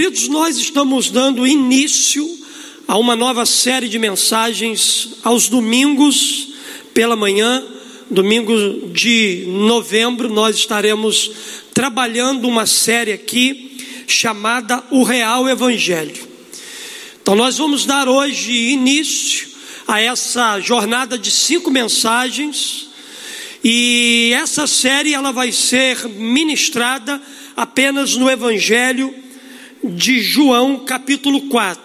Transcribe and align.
queridos, 0.00 0.28
nós 0.28 0.56
estamos 0.56 1.10
dando 1.10 1.46
início 1.46 2.26
a 2.88 2.96
uma 2.96 3.14
nova 3.14 3.44
série 3.44 3.86
de 3.86 3.98
mensagens 3.98 5.16
aos 5.22 5.46
domingos 5.46 6.54
pela 6.94 7.14
manhã, 7.14 7.62
domingo 8.10 8.88
de 8.94 9.44
novembro, 9.46 10.30
nós 10.30 10.56
estaremos 10.56 11.30
trabalhando 11.74 12.48
uma 12.48 12.64
série 12.64 13.12
aqui 13.12 13.76
chamada 14.06 14.82
O 14.90 15.02
Real 15.02 15.46
Evangelho. 15.46 16.26
Então, 17.20 17.34
nós 17.34 17.58
vamos 17.58 17.84
dar 17.84 18.08
hoje 18.08 18.52
início 18.52 19.48
a 19.86 20.00
essa 20.00 20.58
jornada 20.60 21.18
de 21.18 21.30
cinco 21.30 21.70
mensagens 21.70 22.88
e 23.62 24.32
essa 24.34 24.66
série 24.66 25.12
ela 25.12 25.30
vai 25.30 25.52
ser 25.52 26.08
ministrada 26.08 27.20
apenas 27.54 28.16
no 28.16 28.30
Evangelho 28.30 29.28
de 29.82 30.20
João, 30.20 30.78
capítulo 30.80 31.42
4. 31.42 31.82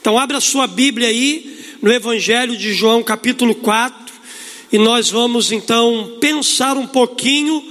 Então, 0.00 0.18
abra 0.18 0.40
sua 0.40 0.66
Bíblia 0.66 1.08
aí 1.08 1.76
no 1.82 1.92
Evangelho 1.92 2.56
de 2.56 2.72
João, 2.72 3.02
capítulo 3.02 3.54
4, 3.54 4.14
e 4.72 4.78
nós 4.78 5.10
vamos 5.10 5.52
então 5.52 6.16
pensar 6.20 6.76
um 6.76 6.86
pouquinho 6.86 7.62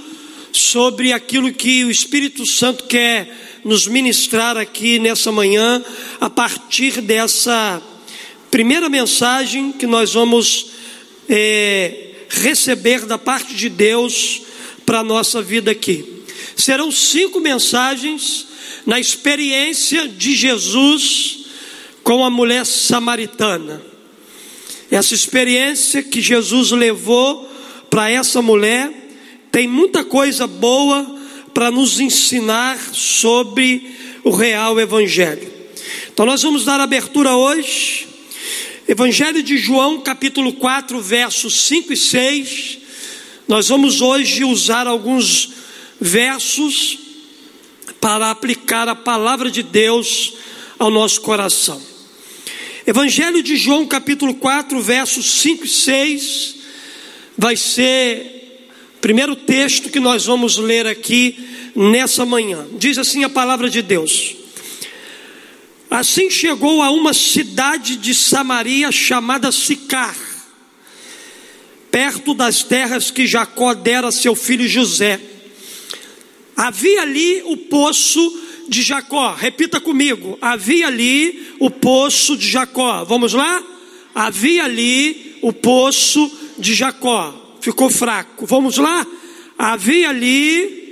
sobre 0.52 1.12
aquilo 1.12 1.52
que 1.52 1.84
o 1.84 1.90
Espírito 1.90 2.46
Santo 2.46 2.84
quer 2.84 3.60
nos 3.64 3.86
ministrar 3.86 4.56
aqui 4.56 4.98
nessa 4.98 5.32
manhã, 5.32 5.84
a 6.20 6.30
partir 6.30 7.00
dessa 7.00 7.82
primeira 8.50 8.88
mensagem 8.88 9.72
que 9.72 9.86
nós 9.86 10.14
vamos 10.14 10.66
é, 11.28 12.10
receber 12.28 13.06
da 13.06 13.18
parte 13.18 13.54
de 13.54 13.68
Deus 13.68 14.42
para 14.86 15.00
a 15.00 15.04
nossa 15.04 15.42
vida 15.42 15.70
aqui. 15.70 16.22
Serão 16.56 16.92
cinco 16.92 17.40
mensagens 17.40 18.46
na 18.86 19.00
experiência 19.00 20.08
de 20.08 20.34
Jesus 20.34 21.46
com 22.02 22.24
a 22.24 22.30
mulher 22.30 22.66
samaritana. 22.66 23.82
Essa 24.90 25.14
experiência 25.14 26.02
que 26.02 26.20
Jesus 26.20 26.70
levou 26.70 27.50
para 27.88 28.10
essa 28.10 28.42
mulher 28.42 28.92
tem 29.50 29.66
muita 29.66 30.04
coisa 30.04 30.46
boa 30.46 31.18
para 31.54 31.70
nos 31.70 32.00
ensinar 32.00 32.78
sobre 32.92 33.94
o 34.22 34.30
real 34.30 34.78
Evangelho. 34.78 35.52
Então, 36.12 36.26
nós 36.26 36.42
vamos 36.42 36.64
dar 36.64 36.80
abertura 36.80 37.34
hoje, 37.34 38.06
Evangelho 38.86 39.42
de 39.42 39.56
João, 39.56 40.00
capítulo 40.00 40.52
4, 40.52 41.00
versos 41.00 41.62
5 41.62 41.92
e 41.92 41.96
6. 41.96 42.78
Nós 43.48 43.68
vamos 43.68 44.00
hoje 44.00 44.44
usar 44.44 44.86
alguns 44.86 45.50
versos 46.00 47.03
para 48.04 48.30
aplicar 48.30 48.86
a 48.86 48.94
palavra 48.94 49.50
de 49.50 49.62
Deus 49.62 50.34
ao 50.78 50.90
nosso 50.90 51.22
coração. 51.22 51.80
Evangelho 52.86 53.42
de 53.42 53.56
João, 53.56 53.86
capítulo 53.86 54.34
4, 54.34 54.78
versos 54.82 55.40
5 55.40 55.64
e 55.64 55.68
6, 55.70 56.56
vai 57.38 57.56
ser 57.56 58.68
o 58.98 59.00
primeiro 59.00 59.34
texto 59.34 59.88
que 59.88 59.98
nós 59.98 60.26
vamos 60.26 60.58
ler 60.58 60.86
aqui 60.86 61.48
nessa 61.74 62.26
manhã. 62.26 62.66
Diz 62.78 62.98
assim 62.98 63.24
a 63.24 63.30
palavra 63.30 63.70
de 63.70 63.80
Deus. 63.80 64.36
Assim 65.90 66.28
chegou 66.28 66.82
a 66.82 66.90
uma 66.90 67.14
cidade 67.14 67.96
de 67.96 68.14
Samaria 68.14 68.92
chamada 68.92 69.50
Sicar, 69.50 70.14
perto 71.90 72.34
das 72.34 72.62
terras 72.62 73.10
que 73.10 73.26
Jacó 73.26 73.72
dera 73.72 74.08
a 74.08 74.12
seu 74.12 74.34
filho 74.34 74.68
José. 74.68 75.33
Havia 76.56 77.02
ali 77.02 77.42
o 77.46 77.56
poço 77.56 78.40
de 78.68 78.82
Jacó. 78.82 79.34
Repita 79.34 79.80
comigo. 79.80 80.38
Havia 80.40 80.86
ali 80.86 81.54
o 81.58 81.70
poço 81.70 82.36
de 82.36 82.48
Jacó. 82.48 83.04
Vamos 83.04 83.32
lá? 83.32 83.62
Havia 84.14 84.64
ali 84.64 85.36
o 85.42 85.52
poço 85.52 86.30
de 86.58 86.74
Jacó. 86.74 87.56
Ficou 87.60 87.90
fraco. 87.90 88.46
Vamos 88.46 88.78
lá? 88.78 89.06
Havia 89.58 90.10
ali. 90.10 90.82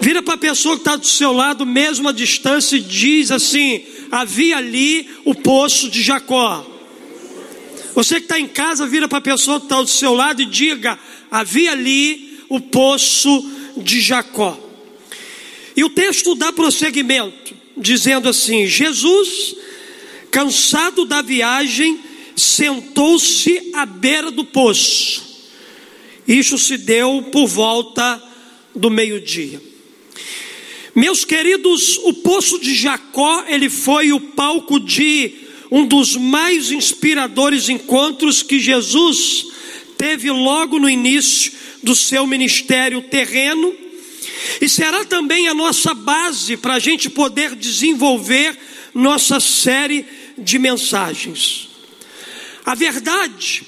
Vira 0.00 0.22
para 0.22 0.34
a 0.34 0.38
pessoa 0.38 0.76
que 0.76 0.82
está 0.82 0.96
do 0.96 1.06
seu 1.06 1.32
lado, 1.32 1.66
mesmo 1.66 2.08
a 2.08 2.12
distância, 2.12 2.76
e 2.76 2.80
diz 2.80 3.30
assim: 3.30 3.84
havia 4.10 4.56
ali 4.56 5.08
o 5.24 5.34
poço 5.34 5.90
de 5.90 6.02
Jacó. 6.02 6.64
Você 7.94 8.16
que 8.16 8.26
está 8.26 8.38
em 8.38 8.46
casa, 8.46 8.86
vira 8.86 9.08
para 9.08 9.18
a 9.18 9.22
pessoa 9.22 9.58
que 9.58 9.66
está 9.66 9.82
do 9.82 9.88
seu 9.88 10.14
lado 10.14 10.40
e 10.40 10.46
diga: 10.46 10.98
havia 11.30 11.72
ali 11.72 12.38
o 12.48 12.60
poço 12.60 13.40
de 13.40 13.57
de 13.82 14.00
Jacó. 14.00 14.58
E 15.76 15.84
o 15.84 15.90
texto 15.90 16.34
dá 16.34 16.52
prosseguimento, 16.52 17.54
dizendo 17.76 18.28
assim: 18.28 18.66
Jesus, 18.66 19.54
cansado 20.30 21.04
da 21.04 21.22
viagem, 21.22 22.00
sentou-se 22.36 23.70
à 23.74 23.86
beira 23.86 24.30
do 24.30 24.44
poço. 24.44 25.26
Isso 26.26 26.58
se 26.58 26.76
deu 26.76 27.22
por 27.32 27.46
volta 27.46 28.22
do 28.74 28.90
meio-dia. 28.90 29.60
Meus 30.94 31.24
queridos, 31.24 31.96
o 31.98 32.12
poço 32.12 32.58
de 32.58 32.74
Jacó, 32.74 33.44
ele 33.46 33.70
foi 33.70 34.12
o 34.12 34.20
palco 34.20 34.80
de 34.80 35.32
um 35.70 35.86
dos 35.86 36.16
mais 36.16 36.72
inspiradores 36.72 37.68
encontros 37.68 38.42
que 38.42 38.58
Jesus 38.58 39.46
teve 39.98 40.30
logo 40.30 40.78
no 40.78 40.88
início 40.88 41.52
do 41.82 41.94
seu 41.94 42.26
ministério 42.26 43.02
terreno, 43.02 43.74
e 44.60 44.68
será 44.68 45.04
também 45.04 45.48
a 45.48 45.54
nossa 45.54 45.92
base 45.92 46.56
para 46.56 46.74
a 46.74 46.78
gente 46.78 47.10
poder 47.10 47.54
desenvolver 47.56 48.56
nossa 48.94 49.40
série 49.40 50.06
de 50.38 50.58
mensagens. 50.58 51.68
A 52.64 52.74
verdade 52.74 53.62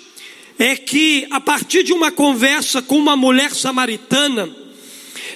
é 0.59 0.77
que, 0.77 1.27
a 1.31 1.41
partir 1.41 1.83
de 1.83 1.93
uma 1.93 2.13
conversa 2.13 2.81
com 2.81 2.97
uma 2.97 3.17
mulher 3.17 3.53
samaritana, 3.55 4.49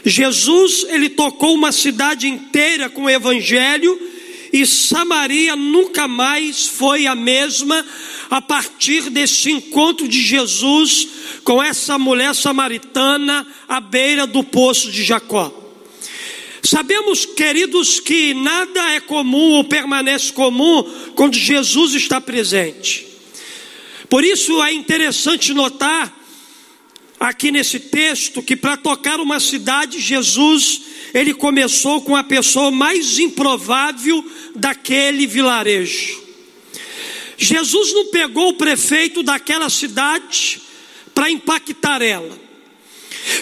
Jesus 0.05 0.87
ele 0.89 1.09
tocou 1.09 1.55
uma 1.55 1.73
cidade 1.73 2.29
inteira 2.29 2.91
com 2.91 3.05
o 3.05 3.11
evangelho 3.11 3.99
e 4.55 4.65
Samaria 4.65 5.57
nunca 5.57 6.07
mais 6.07 6.69
foi 6.69 7.09
a 7.09 7.15
mesma 7.17 7.85
a 8.31 8.41
partir 8.41 9.11
desse 9.11 9.51
encontro 9.51 10.07
de 10.07 10.23
Jesus 10.23 11.09
com 11.43 11.61
essa 11.61 11.99
mulher 11.99 12.33
samaritana 12.37 13.45
à 13.69 13.81
beira 13.81 14.29
do 14.29 14.45
poço 14.45 14.93
de 14.93 15.03
Jacó. 15.03 15.53
Sabemos, 16.63 17.27
queridos, 17.27 17.99
que 17.99 18.33
nada 18.33 18.93
é 18.93 19.01
comum 19.01 19.55
ou 19.55 19.65
permanece 19.65 20.33
comum 20.33 20.85
quando 21.17 21.35
Jesus 21.35 21.95
está 21.95 22.21
presente. 22.21 23.09
Por 24.09 24.23
isso 24.23 24.63
é 24.63 24.73
interessante 24.73 25.53
notar 25.53 26.17
aqui 27.19 27.51
nesse 27.51 27.81
texto 27.81 28.41
que 28.41 28.55
para 28.55 28.77
tocar 28.77 29.19
uma 29.19 29.41
cidade, 29.41 30.01
Jesus 30.01 30.94
ele 31.15 31.33
começou 31.33 32.03
com 32.03 32.17
a 32.17 32.25
pessoa 32.25 32.73
mais 32.73 33.21
improvável 33.21 34.29
daquele 34.57 35.29
vilarejo. 35.29 36.21
Jesus 37.39 37.93
não 37.93 38.07
pegou 38.07 38.49
o 38.49 38.55
prefeito 38.55 39.23
daquela 39.23 39.71
cidade 39.71 40.61
para 41.15 41.31
impactar 41.31 42.03
ela. 42.03 42.37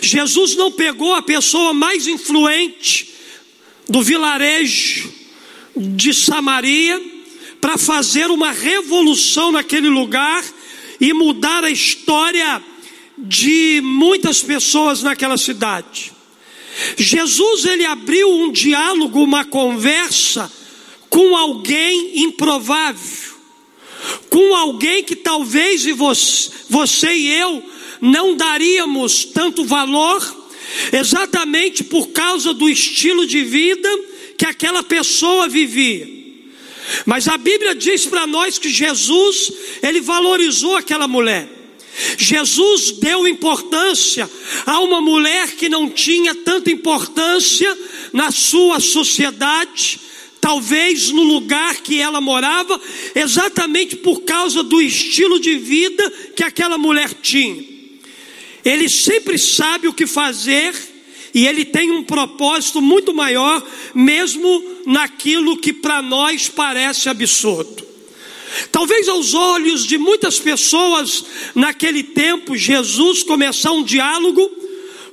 Jesus 0.03 0.55
não 0.55 0.71
pegou 0.71 1.15
a 1.15 1.23
pessoa 1.23 1.73
mais 1.73 2.07
influente 2.07 3.09
do 3.89 4.03
vilarejo 4.03 5.13
de 5.75 6.13
Samaria 6.13 7.03
para 7.59 7.79
fazer 7.79 8.27
uma 8.27 8.53
revolução 8.53 9.51
naquele 9.51 9.89
lugar 9.89 10.45
e 11.01 11.13
mudar 11.13 11.65
a 11.65 11.71
história 11.71 12.63
de 13.17 13.81
muitas 13.83 14.43
pessoas 14.43 15.03
naquela 15.03 15.39
cidade. 15.39 16.13
Jesus 16.97 17.65
ele 17.65 17.85
abriu 17.85 18.31
um 18.31 18.51
diálogo, 18.51 19.23
uma 19.23 19.45
conversa 19.45 20.51
com 21.09 21.37
alguém 21.37 22.23
improvável 22.23 23.33
com 24.29 24.55
alguém 24.55 25.05
que 25.05 25.17
talvez 25.17 25.85
você 26.69 27.13
e 27.13 27.33
eu 27.33 27.63
não 28.01 28.37
daríamos 28.37 29.25
tanto 29.27 29.65
valor, 29.65 30.21
exatamente 30.93 31.85
por 31.85 32.09
causa 32.09 32.53
do 32.53 32.69
estilo 32.69 33.27
de 33.27 33.45
vida 33.45 33.89
que 34.37 34.47
aquela 34.47 34.83
pessoa 34.83 35.49
vivia. 35.49 36.09
Mas 37.07 37.29
a 37.29 37.39
Bíblia 37.39 37.75
diz 37.75 38.07
para 38.07 38.27
nós 38.27 38.59
que 38.59 38.69
Jesus, 38.69 39.53
ele 39.83 40.01
valorizou 40.01 40.77
aquela 40.77 41.07
mulher. 41.07 41.49
Jesus 42.19 42.93
deu 42.93 43.27
importância 43.27 44.29
a 44.65 44.81
uma 44.81 45.01
mulher 45.01 45.53
que 45.57 45.69
não 45.69 45.89
tinha 45.89 46.35
tanta 46.35 46.71
importância 46.71 47.77
na 48.13 48.31
sua 48.31 48.81
sociedade, 48.81 50.01
talvez 50.41 51.11
no 51.11 51.23
lugar 51.23 51.77
que 51.77 52.01
ela 52.01 52.21
morava, 52.21 52.81
exatamente 53.15 53.97
por 53.97 54.23
causa 54.23 54.63
do 54.63 54.81
estilo 54.81 55.39
de 55.39 55.57
vida 55.57 56.11
que 56.37 56.43
aquela 56.43 56.79
mulher 56.79 57.13
tinha. 57.23 57.63
Ele 58.65 58.89
sempre 58.89 59.39
sabe 59.39 59.89
o 59.89 59.95
que 59.95 60.07
fazer 60.07 60.75
E 61.35 61.47
ele 61.47 61.65
tem 61.65 61.91
um 61.91 62.03
propósito 62.03 62.83
muito 62.83 63.15
maior, 63.15 63.67
mesmo 63.95 64.63
naquilo 64.85 65.57
que 65.57 65.73
para 65.73 66.03
nós 66.03 66.49
parece 66.49 67.09
absurdo. 67.09 67.92
Talvez 68.71 69.09
aos 69.09 69.35
olhos 69.35 69.87
de 69.87 69.99
muitas 69.99 70.39
pessoas 70.39 71.25
naquele 71.55 72.03
tempo, 72.03 72.57
Jesus 72.57 73.23
começar 73.23 73.73
um 73.73 73.83
diálogo 73.83 74.51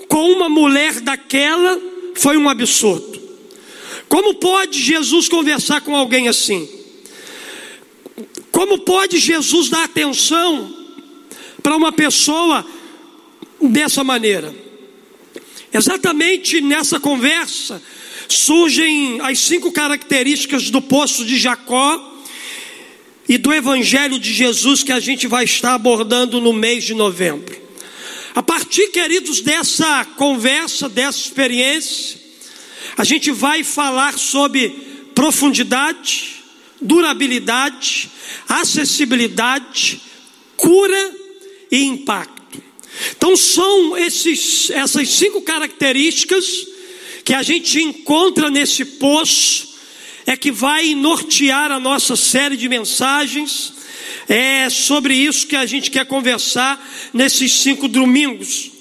com 0.08 0.32
uma 0.32 0.50
mulher 0.50 1.00
daquela 1.02 1.80
foi 2.16 2.38
um 2.38 2.50
absurdo. 2.50 3.20
Como 4.08 4.36
pode 4.36 4.82
Jesus 4.82 5.30
conversar 5.30 5.82
com 5.82 5.96
alguém 5.96 6.28
assim? 6.28 6.68
Como 8.52 8.80
pode 8.80 9.20
Jesus 9.20 9.70
dar 9.70 9.84
atenção 9.84 10.76
para 11.62 11.78
uma 11.78 11.92
pessoa 11.92 12.66
dessa 13.62 14.04
maneira? 14.04 14.54
Exatamente 15.72 16.60
nessa 16.60 17.00
conversa 17.00 17.82
surgem 18.28 19.20
as 19.22 19.40
cinco 19.40 19.72
características 19.72 20.70
do 20.70 20.82
poço 20.82 21.24
de 21.24 21.38
Jacó 21.38 22.19
e 23.30 23.38
do 23.38 23.54
Evangelho 23.54 24.18
de 24.18 24.34
Jesus 24.34 24.82
que 24.82 24.92
a 24.92 25.00
gente 25.00 25.28
vai 25.28 25.46
estar 25.46 25.76
abordando 25.76 26.42
no 26.42 26.52
mês 26.52 26.84
de 26.84 26.96
novembro. 26.96 27.56
A 28.34 28.42
partir, 28.42 28.88
queridos, 28.88 29.42
dessa 29.42 30.04
conversa, 30.04 30.90
dessa 30.90 31.20
experiência, 31.20 32.20
a 32.98 33.04
gente 33.04 33.30
vai 33.30 33.64
falar 33.64 34.18
sobre 34.18 34.70
profundidade, 35.14 36.38
durabilidade, 36.82 38.10
acessibilidade, 38.48 40.02
cura 40.58 41.16
e 41.72 41.84
impacto. 41.84 42.64
Então 43.16 43.38
são 43.38 43.96
esses, 43.96 44.72
essas 44.72 45.08
cinco 45.08 45.44
características 45.44 46.66
que 47.24 47.36
a 47.36 47.44
gente 47.44 47.80
encontra 47.80 48.50
nesse 48.50 48.84
poço 48.84 49.69
é 50.26 50.36
que 50.36 50.52
vai 50.52 50.94
nortear 50.96 51.72
a 51.72 51.80
nossa 51.80 52.16
série 52.16 52.58
de 52.58 52.70
mensagens. 52.70 53.74
É 54.28 54.70
sobre 54.70 55.14
isso 55.14 55.48
que 55.48 55.56
a 55.56 55.66
gente 55.66 55.90
quer 55.90 56.06
conversar 56.06 56.80
nesses 57.14 57.52
cinco 57.54 57.88
domingos. 57.88 58.72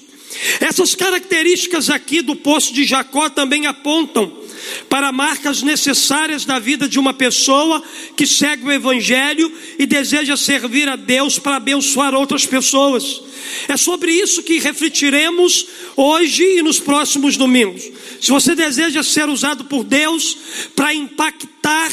Essas 0.59 0.95
características 0.95 1.89
aqui 1.89 2.21
do 2.21 2.35
poço 2.35 2.73
de 2.73 2.83
Jacó 2.83 3.29
também 3.29 3.65
apontam 3.65 4.39
para 4.87 5.11
marcas 5.11 5.61
necessárias 5.61 6.45
da 6.45 6.59
vida 6.59 6.87
de 6.87 6.99
uma 6.99 7.13
pessoa 7.13 7.81
que 8.15 8.27
segue 8.27 8.65
o 8.65 8.71
Evangelho 8.71 9.51
e 9.77 9.85
deseja 9.85 10.37
servir 10.37 10.87
a 10.87 10.95
Deus 10.95 11.39
para 11.39 11.55
abençoar 11.55 12.13
outras 12.13 12.45
pessoas. 12.45 13.21
É 13.67 13.77
sobre 13.77 14.11
isso 14.11 14.43
que 14.43 14.59
refletiremos 14.59 15.67
hoje 16.01 16.43
e 16.43 16.61
nos 16.61 16.79
próximos 16.79 17.35
domingos. 17.35 17.83
Se 18.21 18.31
você 18.31 18.55
deseja 18.55 19.03
ser 19.03 19.27
usado 19.27 19.65
por 19.65 19.83
Deus 19.83 20.37
para 20.73 20.93
impactar 20.93 21.91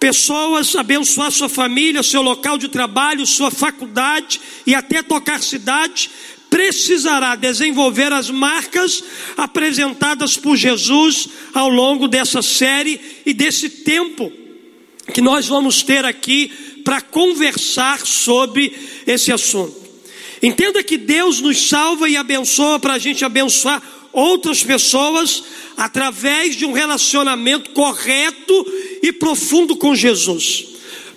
pessoas, 0.00 0.74
abençoar 0.74 1.30
sua 1.30 1.48
família, 1.48 2.02
seu 2.02 2.20
local 2.20 2.58
de 2.58 2.68
trabalho, 2.68 3.24
sua 3.24 3.50
faculdade 3.50 4.40
e 4.66 4.74
até 4.74 5.02
tocar 5.04 5.40
cidade, 5.40 6.10
precisará 6.50 7.36
desenvolver 7.36 8.12
as 8.12 8.28
marcas 8.28 9.04
apresentadas 9.36 10.36
por 10.36 10.56
Jesus 10.56 11.28
ao 11.54 11.68
longo 11.68 12.08
dessa 12.08 12.42
série 12.42 13.00
e 13.24 13.32
desse 13.32 13.68
tempo 13.68 14.32
que 15.14 15.20
nós 15.20 15.46
vamos 15.46 15.82
ter 15.82 16.04
aqui 16.04 16.48
para 16.84 17.00
conversar 17.00 18.04
sobre 18.04 18.72
esse 19.06 19.30
assunto. 19.30 19.87
Entenda 20.42 20.82
que 20.82 20.96
Deus 20.96 21.40
nos 21.40 21.68
salva 21.68 22.08
e 22.08 22.16
abençoa 22.16 22.78
para 22.78 22.94
a 22.94 22.98
gente 22.98 23.24
abençoar 23.24 23.82
outras 24.12 24.62
pessoas 24.62 25.44
através 25.76 26.56
de 26.56 26.64
um 26.64 26.72
relacionamento 26.72 27.70
correto 27.70 28.66
e 29.02 29.12
profundo 29.12 29.76
com 29.76 29.94
Jesus. 29.94 30.66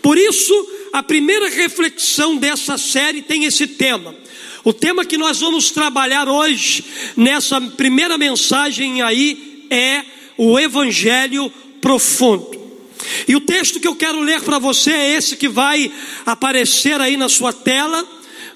Por 0.01 0.17
isso, 0.17 0.53
a 0.91 1.01
primeira 1.01 1.49
reflexão 1.49 2.35
dessa 2.35 2.77
série 2.77 3.21
tem 3.21 3.45
esse 3.45 3.67
tema 3.67 4.15
o 4.63 4.71
tema 4.71 5.03
que 5.03 5.17
nós 5.17 5.39
vamos 5.39 5.71
trabalhar 5.71 6.27
hoje, 6.27 6.83
nessa 7.17 7.59
primeira 7.59 8.15
mensagem 8.15 9.01
aí, 9.01 9.65
é 9.71 10.03
o 10.37 10.59
Evangelho 10.59 11.51
profundo. 11.79 12.61
E 13.27 13.35
o 13.35 13.41
texto 13.41 13.79
que 13.79 13.87
eu 13.87 13.95
quero 13.95 14.21
ler 14.21 14.41
para 14.41 14.59
você 14.59 14.91
é 14.91 15.15
esse 15.15 15.35
que 15.35 15.49
vai 15.49 15.91
aparecer 16.27 17.01
aí 17.01 17.17
na 17.17 17.27
sua 17.27 17.51
tela, 17.51 18.07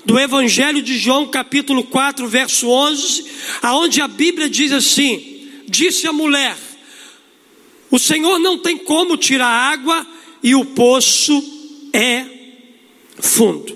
do 0.05 0.19
Evangelho 0.19 0.81
de 0.81 0.97
João, 0.97 1.27
capítulo 1.27 1.83
4, 1.83 2.27
verso 2.27 2.69
11, 2.69 3.25
aonde 3.61 4.01
a 4.01 4.07
Bíblia 4.07 4.47
diz 4.47 4.71
assim: 4.71 5.49
Disse 5.67 6.07
a 6.07 6.13
mulher: 6.13 6.55
O 7.89 7.97
Senhor 7.97 8.37
não 8.39 8.57
tem 8.57 8.77
como 8.77 9.17
tirar 9.17 9.47
água 9.47 10.05
e 10.43 10.53
o 10.53 10.63
poço 10.63 11.43
é 11.91 12.25
fundo. 13.19 13.75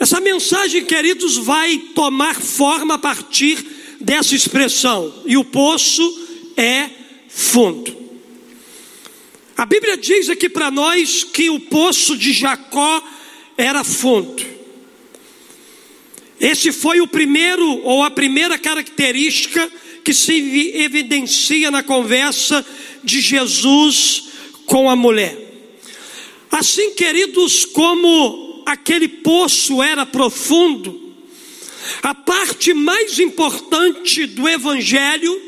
Essa 0.00 0.20
mensagem, 0.20 0.84
queridos, 0.84 1.36
vai 1.36 1.78
tomar 1.94 2.34
forma 2.40 2.94
a 2.94 2.98
partir 2.98 3.64
dessa 4.00 4.34
expressão, 4.34 5.22
e 5.26 5.36
o 5.36 5.44
poço 5.44 6.28
é 6.56 6.88
fundo. 7.28 7.96
A 9.56 9.66
Bíblia 9.66 9.96
diz 9.96 10.28
aqui 10.28 10.48
para 10.48 10.70
nós 10.70 11.24
que 11.24 11.50
o 11.50 11.58
poço 11.58 12.16
de 12.16 12.32
Jacó 12.32 13.02
era 13.56 13.82
fundo. 13.82 14.57
Esse 16.40 16.70
foi 16.70 17.00
o 17.00 17.06
primeiro 17.06 17.82
ou 17.82 18.02
a 18.02 18.10
primeira 18.10 18.58
característica 18.58 19.70
que 20.04 20.14
se 20.14 20.72
evidencia 20.76 21.70
na 21.70 21.82
conversa 21.82 22.64
de 23.02 23.20
Jesus 23.20 24.24
com 24.66 24.88
a 24.88 24.96
mulher. 24.96 25.36
Assim, 26.50 26.94
queridos, 26.94 27.64
como 27.64 28.62
aquele 28.64 29.08
poço 29.08 29.82
era 29.82 30.06
profundo, 30.06 31.14
a 32.02 32.14
parte 32.14 32.72
mais 32.72 33.18
importante 33.18 34.26
do 34.26 34.48
Evangelho, 34.48 35.40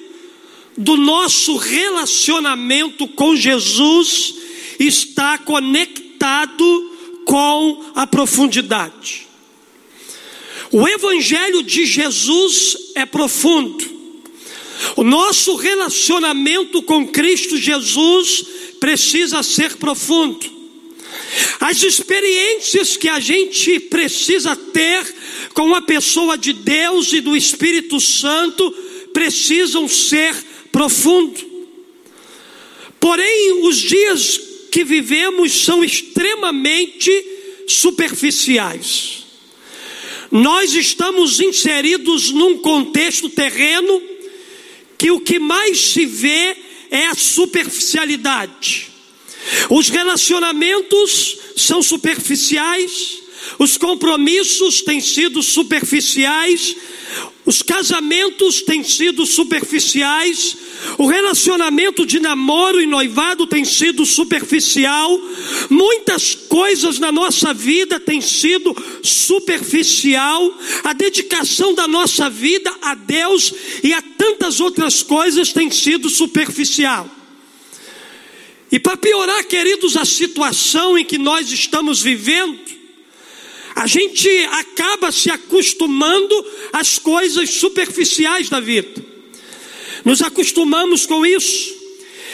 do 0.77 0.97
nosso 0.97 1.57
relacionamento 1.57 3.07
com 3.09 3.37
Jesus, 3.37 4.35
está 4.79 5.39
conectado 5.39 6.97
com 7.25 7.93
a 7.95 8.07
profundidade. 8.07 9.30
O 10.73 10.87
Evangelho 10.87 11.63
de 11.63 11.85
Jesus 11.85 12.77
é 12.95 13.05
profundo. 13.05 13.85
O 14.97 15.03
nosso 15.03 15.57
relacionamento 15.57 16.83
com 16.83 17.07
Cristo 17.07 17.57
Jesus 17.57 18.45
precisa 18.79 19.43
ser 19.43 19.77
profundo. 19.77 20.61
As 21.61 21.83
experiências 21.83 22.97
que 22.97 23.09
a 23.09 23.21
gente 23.21 23.79
precisa 23.81 24.57
ter 24.57 25.15
com 25.55 25.75
a 25.75 25.83
pessoa 25.83 26.39
de 26.39 26.53
Deus 26.53 27.13
e 27.13 27.21
do 27.21 27.37
Espírito 27.37 28.01
Santo 28.01 28.71
precisam 29.13 29.89
ser 29.89 30.35
profundos. 30.73 31.45
Porém, 32.99 33.65
os 33.65 33.77
dias 33.77 34.41
que 34.71 34.85
vivemos 34.85 35.53
são 35.53 35.83
extremamente 35.83 37.11
superficiais. 37.67 39.20
Nós 40.31 40.75
estamos 40.75 41.41
inseridos 41.41 42.31
num 42.31 42.59
contexto 42.59 43.29
terreno 43.29 44.01
que 44.97 45.11
o 45.11 45.21
que 45.21 45.39
mais 45.39 45.93
se 45.93 46.07
vê 46.07 46.57
é 46.91 47.07
a 47.07 47.15
superficialidade. 47.15 48.89
Os 49.69 49.89
relacionamentos 49.89 51.39
são 51.57 51.83
superficiais, 51.83 53.19
os 53.59 53.77
compromissos 53.77 54.83
têm 54.83 55.01
sido 55.01 55.43
superficiais, 55.43 56.77
os 57.45 57.63
casamentos 57.63 58.63
têm 58.63 58.85
sido 58.85 59.27
superficiais, 59.27 60.57
o 60.99 61.07
relacionamento 61.07 62.07
de 62.07 62.21
namoro 62.21 62.81
e 62.81 62.87
noivado 62.87 63.47
tem 63.47 63.65
sido 63.65 64.07
superficial, 64.07 65.21
muitas 65.69 66.35
coisas 66.35 66.99
na 66.99 67.11
nossa 67.11 67.53
vida 67.53 67.99
têm 67.99 68.21
sido 68.21 68.77
superficial, 69.03 70.59
a 70.85 70.93
dedicação 70.93 71.75
da 71.75 71.89
nossa 71.89 72.31
vida 72.31 72.73
a 72.83 72.95
Deus 72.95 73.53
e 73.83 73.93
a 73.93 74.03
tantas 74.03 74.61
outras 74.61 75.03
coisas 75.03 75.53
tem 75.53 75.71
sido 75.71 76.09
superficial. 76.09 77.09
E 78.71 78.79
para 78.79 78.97
piorar, 78.97 79.45
queridos, 79.47 79.97
a 79.97 80.05
situação 80.05 80.97
em 80.97 81.05
que 81.05 81.19
nós 81.19 81.51
estamos 81.51 82.01
vivendo, 82.01 82.59
a 83.75 83.87
gente 83.87 84.29
acaba 84.51 85.13
se 85.13 85.31
acostumando 85.31 86.47
às 86.73 86.99
coisas 86.99 87.51
superficiais 87.51 88.49
da 88.49 88.61
vida. 88.61 89.03
Nos 90.05 90.23
acostumamos 90.23 91.07
com 91.07 91.25
isso. 91.25 91.79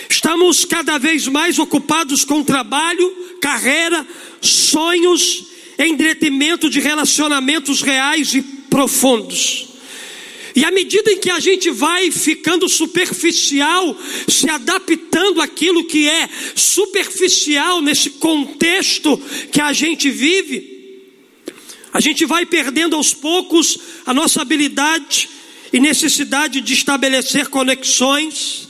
Estamos 0.09 0.65
cada 0.65 0.99
vez 0.99 1.27
mais 1.27 1.59
ocupados 1.59 2.25
com 2.25 2.43
trabalho, 2.43 3.11
carreira, 3.41 4.07
sonhos, 4.41 5.47
em 5.79 5.95
detrimento 5.95 6.71
de 6.71 6.81
relacionamentos 6.81 7.83
reais 7.83 8.35
e 8.35 8.43
profundos. 8.43 9.67
E 10.55 10.65
à 10.65 10.71
medida 10.71 11.13
em 11.13 11.19
que 11.19 11.29
a 11.29 11.39
gente 11.39 11.71
vai 11.71 12.11
ficando 12.11 12.67
superficial, 12.67 13.95
se 14.27 14.49
adaptando 14.49 15.43
àquilo 15.43 15.85
que 15.85 16.09
é 16.09 16.29
superficial 16.55 17.83
nesse 17.83 18.11
contexto 18.11 19.21
que 19.53 19.61
a 19.61 19.75
gente 19.75 20.09
vive, 20.09 20.76
a 21.93 22.01
gente 22.01 22.25
vai 22.25 22.45
perdendo 22.45 22.97
aos 22.97 23.15
poucos 23.15 23.79
a 24.05 24.13
nossa 24.13 24.43
habilidade 24.43 25.29
e 25.73 25.81
necessidade 25.81 26.61
de 26.61 26.75
estabelecer 26.75 27.49
conexões, 27.49 28.69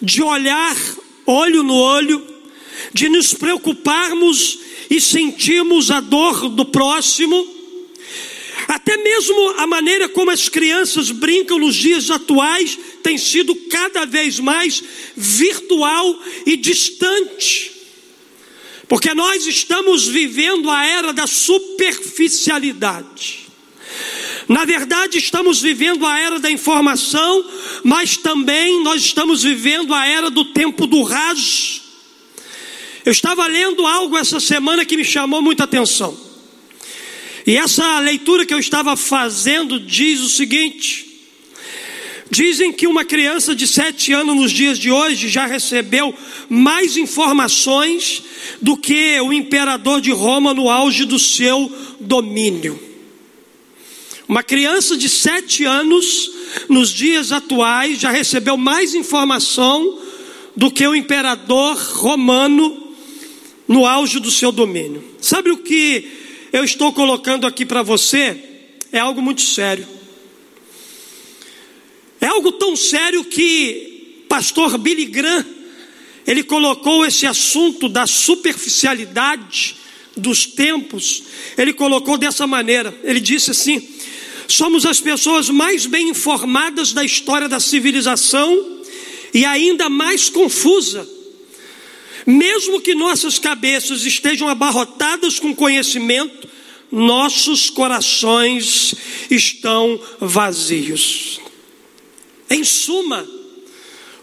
de 0.00 0.22
olhar 0.22 0.76
olho 1.24 1.62
no 1.62 1.74
olho, 1.74 2.26
de 2.92 3.08
nos 3.08 3.34
preocuparmos 3.34 4.58
e 4.88 5.00
sentirmos 5.00 5.90
a 5.90 6.00
dor 6.00 6.48
do 6.48 6.64
próximo 6.64 7.56
até 8.68 8.96
mesmo 8.96 9.54
a 9.58 9.66
maneira 9.66 10.08
como 10.08 10.30
as 10.30 10.48
crianças 10.48 11.10
brincam 11.10 11.58
nos 11.58 11.74
dias 11.74 12.10
atuais 12.10 12.78
tem 13.02 13.16
sido 13.16 13.54
cada 13.70 14.04
vez 14.04 14.40
mais 14.40 14.82
virtual 15.16 16.20
e 16.44 16.56
distante. 16.56 17.75
Porque 18.88 19.14
nós 19.14 19.46
estamos 19.46 20.06
vivendo 20.06 20.70
a 20.70 20.86
era 20.86 21.12
da 21.12 21.26
superficialidade. 21.26 23.46
Na 24.48 24.64
verdade, 24.64 25.18
estamos 25.18 25.60
vivendo 25.60 26.06
a 26.06 26.18
era 26.18 26.38
da 26.38 26.50
informação, 26.50 27.44
mas 27.82 28.16
também 28.16 28.82
nós 28.82 29.02
estamos 29.02 29.42
vivendo 29.42 29.92
a 29.92 30.06
era 30.06 30.30
do 30.30 30.52
tempo 30.52 30.86
do 30.86 31.02
raso. 31.02 31.82
Eu 33.04 33.10
estava 33.10 33.46
lendo 33.46 33.86
algo 33.86 34.16
essa 34.16 34.38
semana 34.38 34.84
que 34.84 34.96
me 34.96 35.04
chamou 35.04 35.42
muita 35.42 35.64
atenção. 35.64 36.16
E 37.46 37.56
essa 37.56 38.00
leitura 38.00 38.44
que 38.44 38.52
eu 38.52 38.58
estava 38.58 38.96
fazendo 38.96 39.80
diz 39.80 40.20
o 40.20 40.28
seguinte: 40.28 41.15
dizem 42.30 42.72
que 42.72 42.86
uma 42.86 43.04
criança 43.04 43.54
de 43.54 43.66
sete 43.66 44.12
anos 44.12 44.36
nos 44.36 44.50
dias 44.50 44.78
de 44.78 44.90
hoje 44.90 45.28
já 45.28 45.46
recebeu 45.46 46.14
mais 46.48 46.96
informações 46.96 48.22
do 48.60 48.76
que 48.76 49.20
o 49.20 49.32
imperador 49.32 50.00
de 50.00 50.10
Roma 50.10 50.52
no 50.52 50.68
auge 50.68 51.04
do 51.04 51.18
seu 51.18 51.72
domínio. 52.00 52.80
Uma 54.28 54.42
criança 54.42 54.96
de 54.96 55.08
sete 55.08 55.64
anos, 55.64 56.30
nos 56.68 56.90
dias 56.90 57.30
atuais, 57.30 58.00
já 58.00 58.10
recebeu 58.10 58.56
mais 58.56 58.94
informação 58.94 60.00
do 60.56 60.70
que 60.70 60.86
o 60.86 60.96
imperador 60.96 61.76
romano 61.76 62.92
no 63.68 63.86
auge 63.86 64.18
do 64.18 64.30
seu 64.30 64.50
domínio. 64.50 65.04
Sabe 65.20 65.50
o 65.50 65.58
que 65.58 66.10
eu 66.52 66.64
estou 66.64 66.92
colocando 66.92 67.46
aqui 67.46 67.64
para 67.64 67.82
você 67.82 68.36
é 68.90 68.98
algo 68.98 69.20
muito 69.20 69.42
sério. 69.42 69.95
É 72.26 72.28
algo 72.28 72.50
tão 72.50 72.74
sério 72.74 73.22
que 73.24 74.24
pastor 74.28 74.76
Billy 74.78 75.04
Graham, 75.04 75.46
ele 76.26 76.42
colocou 76.42 77.06
esse 77.06 77.24
assunto 77.24 77.88
da 77.88 78.04
superficialidade 78.04 79.76
dos 80.16 80.44
tempos, 80.44 81.22
ele 81.56 81.72
colocou 81.72 82.18
dessa 82.18 82.44
maneira. 82.44 82.92
Ele 83.04 83.20
disse 83.20 83.52
assim: 83.52 83.80
somos 84.48 84.84
as 84.84 84.98
pessoas 84.98 85.48
mais 85.48 85.86
bem 85.86 86.08
informadas 86.08 86.92
da 86.92 87.04
história 87.04 87.48
da 87.48 87.60
civilização 87.60 88.82
e 89.32 89.44
ainda 89.44 89.88
mais 89.88 90.28
confusa 90.28 91.08
mesmo 92.26 92.80
que 92.80 92.92
nossas 92.92 93.38
cabeças 93.38 94.04
estejam 94.04 94.48
abarrotadas 94.48 95.38
com 95.38 95.54
conhecimento, 95.54 96.48
nossos 96.90 97.70
corações 97.70 98.96
estão 99.30 100.00
vazios. 100.18 101.45
Em 102.48 102.62
suma, 102.62 103.26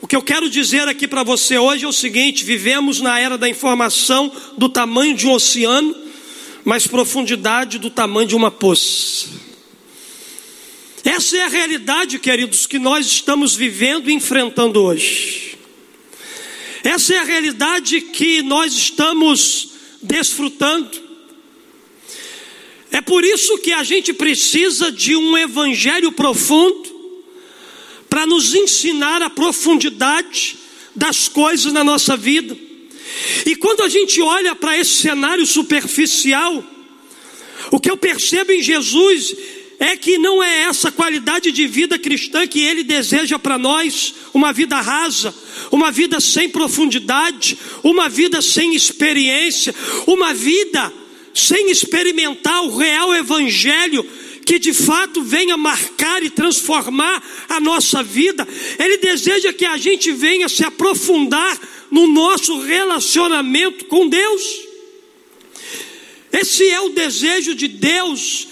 o 0.02 0.08
que 0.08 0.16
eu 0.16 0.22
quero 0.22 0.50
dizer 0.50 0.88
aqui 0.88 1.08
para 1.08 1.24
você 1.24 1.58
hoje 1.58 1.86
é 1.86 1.88
o 1.88 1.94
seguinte: 1.94 2.44
vivemos 2.44 3.00
na 3.00 3.20
era 3.20 3.38
da 3.38 3.50
informação 3.50 4.32
do 4.58 4.70
tamanho 4.70 5.16
de 5.16 5.28
um 5.28 5.32
oceano, 5.32 5.96
mas 6.64 6.88
profundidade 6.88 7.80
do 7.80 7.90
tamanho 7.90 8.28
de 8.28 8.36
uma 8.36 8.52
poça. 8.52 9.28
Essa 11.04 11.38
é 11.38 11.44
a 11.44 11.50
realidade, 11.50 12.18
queridos, 12.18 12.66
que 12.66 12.80
nós 12.80 13.06
estamos 13.08 13.56
vivendo 13.56 14.10
e 14.10 14.14
enfrentando 14.14 14.82
hoje. 14.82 15.58
Essa 16.82 17.16
é 17.16 17.18
a 17.20 17.24
realidade 17.24 18.00
que 18.00 18.42
nós 18.42 18.74
estamos 18.74 19.70
desfrutando. 20.02 21.02
É 22.92 23.02
por 23.02 23.24
isso 23.24 23.58
que 23.58 23.74
a 23.74 23.84
gente 23.84 24.14
precisa 24.14 24.92
de 24.92 25.16
um 25.16 25.38
evangelho 25.38 26.12
profundo 26.12 26.93
para 28.24 28.28
nos 28.30 28.56
ensinar 28.56 29.22
a 29.22 29.30
profundidade 29.30 30.56
das 30.96 31.28
coisas 31.28 31.74
na 31.74 31.84
nossa 31.84 32.16
vida. 32.16 32.58
E 33.46 33.54
quando 33.54 33.84
a 33.84 33.90
gente 33.90 34.22
olha 34.22 34.56
para 34.56 34.78
esse 34.78 34.92
cenário 34.92 35.46
superficial, 35.46 36.64
o 37.70 37.82
que 37.82 37.92
eu 37.92 37.98
percebo 37.98 38.54
em 38.54 38.64
Jesus 38.64 39.36
é 39.78 39.98
que 39.98 40.18
não 40.18 40.42
é 40.42 40.62
essa 40.62 40.90
qualidade 40.90 41.52
de 41.52 41.68
vida 41.68 42.00
cristã 42.00 42.48
que 42.48 42.62
ele 42.62 42.82
deseja 42.82 43.38
para 43.38 43.58
nós, 43.58 44.14
uma 44.34 44.54
vida 44.54 44.80
rasa, 44.80 45.36
uma 45.70 45.92
vida 45.92 46.22
sem 46.22 46.48
profundidade, 46.48 47.58
uma 47.84 48.08
vida 48.08 48.42
sem 48.42 48.74
experiência, 48.74 49.76
uma 50.08 50.34
vida 50.34 50.94
sem 51.34 51.70
experimentar 51.70 52.64
o 52.64 52.78
real 52.78 53.14
evangelho 53.14 54.08
que 54.46 54.60
de 54.60 54.74
fato 54.74 55.22
venha 55.22 55.56
marcar 55.58 56.24
e 56.24 56.30
transformar 56.30 57.24
a 57.50 57.60
nossa 57.60 58.04
vida. 58.04 58.48
Ele 58.78 58.98
deseja 58.98 59.54
que 59.54 59.66
a 59.66 59.78
gente 59.78 60.12
venha 60.12 60.50
se 60.50 60.64
aprofundar 60.64 61.60
no 61.90 62.08
nosso 62.08 62.60
relacionamento 62.62 63.86
com 63.86 64.08
Deus. 64.08 64.42
Esse 66.32 66.68
é 66.70 66.82
o 66.82 66.90
desejo 66.90 67.54
de 67.56 67.68
Deus 67.68 68.48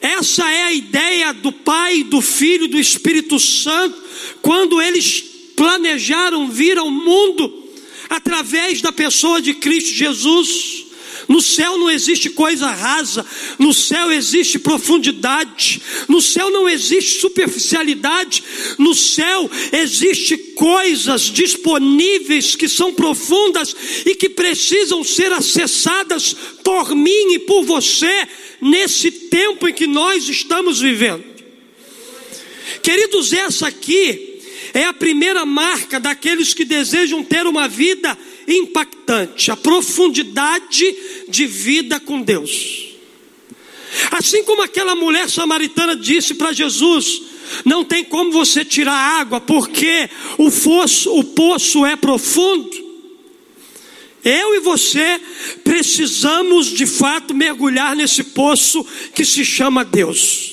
essa 0.00 0.50
é 0.50 0.64
a 0.64 0.72
ideia 0.72 1.32
do 1.32 1.52
Pai, 1.52 2.02
do 2.02 2.20
Filho 2.20 2.68
do 2.68 2.78
Espírito 2.78 3.38
Santo, 3.38 3.96
quando 4.40 4.80
eles 4.80 5.20
planejaram 5.56 6.48
vir 6.48 6.78
ao 6.78 6.90
mundo 6.90 7.70
através 8.10 8.82
da 8.82 8.92
pessoa 8.92 9.40
de 9.40 9.54
Cristo 9.54 9.90
Jesus. 9.90 10.81
No 11.28 11.40
céu 11.40 11.78
não 11.78 11.90
existe 11.90 12.30
coisa 12.30 12.68
rasa, 12.68 13.24
no 13.58 13.72
céu 13.72 14.10
existe 14.10 14.58
profundidade, 14.58 15.80
no 16.08 16.20
céu 16.20 16.50
não 16.50 16.68
existe 16.68 17.20
superficialidade, 17.20 18.42
no 18.78 18.94
céu 18.94 19.50
existe 19.72 20.36
coisas 20.36 21.22
disponíveis 21.22 22.56
que 22.56 22.68
são 22.68 22.92
profundas 22.92 23.74
e 24.04 24.14
que 24.14 24.28
precisam 24.28 25.04
ser 25.04 25.32
acessadas 25.32 26.34
por 26.64 26.94
mim 26.94 27.34
e 27.34 27.38
por 27.40 27.64
você 27.64 28.28
nesse 28.60 29.10
tempo 29.10 29.68
em 29.68 29.72
que 29.72 29.86
nós 29.86 30.28
estamos 30.28 30.80
vivendo. 30.80 31.24
Queridos, 32.82 33.32
essa 33.32 33.68
aqui 33.68 34.40
é 34.74 34.84
a 34.84 34.92
primeira 34.92 35.44
marca 35.44 36.00
daqueles 36.00 36.54
que 36.54 36.64
desejam 36.64 37.22
ter 37.22 37.46
uma 37.46 37.68
vida 37.68 38.16
impactante, 38.46 39.50
a 39.50 39.56
profundidade 39.56 40.96
de 41.28 41.46
vida 41.46 42.00
com 42.00 42.22
Deus. 42.22 42.88
Assim 44.10 44.42
como 44.44 44.62
aquela 44.62 44.94
mulher 44.94 45.28
samaritana 45.28 45.94
disse 45.94 46.34
para 46.34 46.52
Jesus: 46.52 47.22
não 47.64 47.84
tem 47.84 48.04
como 48.04 48.32
você 48.32 48.64
tirar 48.64 49.20
água, 49.20 49.40
porque 49.40 50.08
o, 50.38 50.50
fosso, 50.50 51.14
o 51.14 51.24
poço 51.24 51.84
é 51.84 51.96
profundo. 51.96 52.70
Eu 54.24 54.54
e 54.54 54.60
você 54.60 55.20
precisamos 55.64 56.66
de 56.66 56.86
fato 56.86 57.34
mergulhar 57.34 57.96
nesse 57.96 58.22
poço 58.22 58.86
que 59.14 59.24
se 59.24 59.44
chama 59.44 59.84
Deus. 59.84 60.51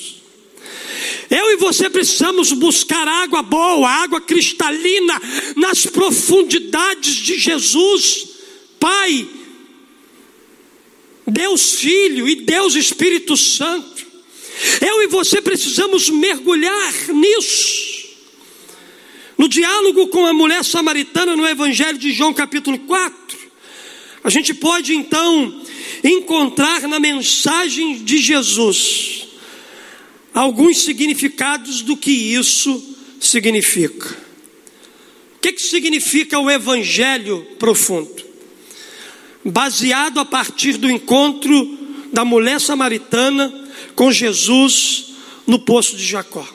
Eu 1.30 1.52
e 1.52 1.58
você 1.58 1.90
precisamos 1.90 2.52
buscar 2.54 3.08
água 3.08 3.44
boa, 3.44 3.88
água 3.88 4.20
cristalina, 4.20 5.22
nas 5.56 5.86
profundidades 5.86 7.16
de 7.16 7.38
Jesus, 7.38 8.30
Pai, 8.80 9.28
Deus 11.28 11.76
Filho 11.76 12.28
e 12.28 12.36
Deus 12.36 12.76
Espírito 12.76 13.38
Santo. 13.38 14.08
Eu 14.82 15.04
e 15.04 15.08
você 15.08 15.40
precisamos 15.40 16.10
mergulhar 16.10 16.94
nisso. 17.10 18.00
No 19.38 19.48
diálogo 19.48 20.08
com 20.08 20.26
a 20.26 20.34
mulher 20.34 20.66
samaritana 20.66 21.36
no 21.36 21.48
Evangelho 21.48 21.98
de 21.98 22.12
João, 22.12 22.34
capítulo 22.34 22.80
4, 22.80 23.38
a 24.24 24.30
gente 24.32 24.54
pode 24.54 24.96
então 24.96 25.62
encontrar 26.04 26.82
na 26.88 27.00
mensagem 27.00 28.04
de 28.04 28.18
Jesus 28.18 29.29
alguns 30.34 30.84
significados 30.84 31.82
do 31.82 31.98
que 31.98 32.12
isso 32.12 32.96
significa. 33.20 34.10
O 35.36 35.40
que, 35.42 35.54
que 35.54 35.62
significa 35.62 36.38
o 36.40 36.50
Evangelho 36.50 37.46
profundo? 37.58 38.24
Baseado 39.44 40.20
a 40.20 40.26
partir 40.26 40.78
do 40.78 40.92
encontro 40.92 41.78
da 42.12 42.26
mulher 42.26 42.60
samaritana 42.60 43.54
com 43.96 44.12
Jesus 44.12 45.14
no 45.48 45.60
poço 45.60 45.96
de 45.96 46.06
Jacó. 46.06 46.48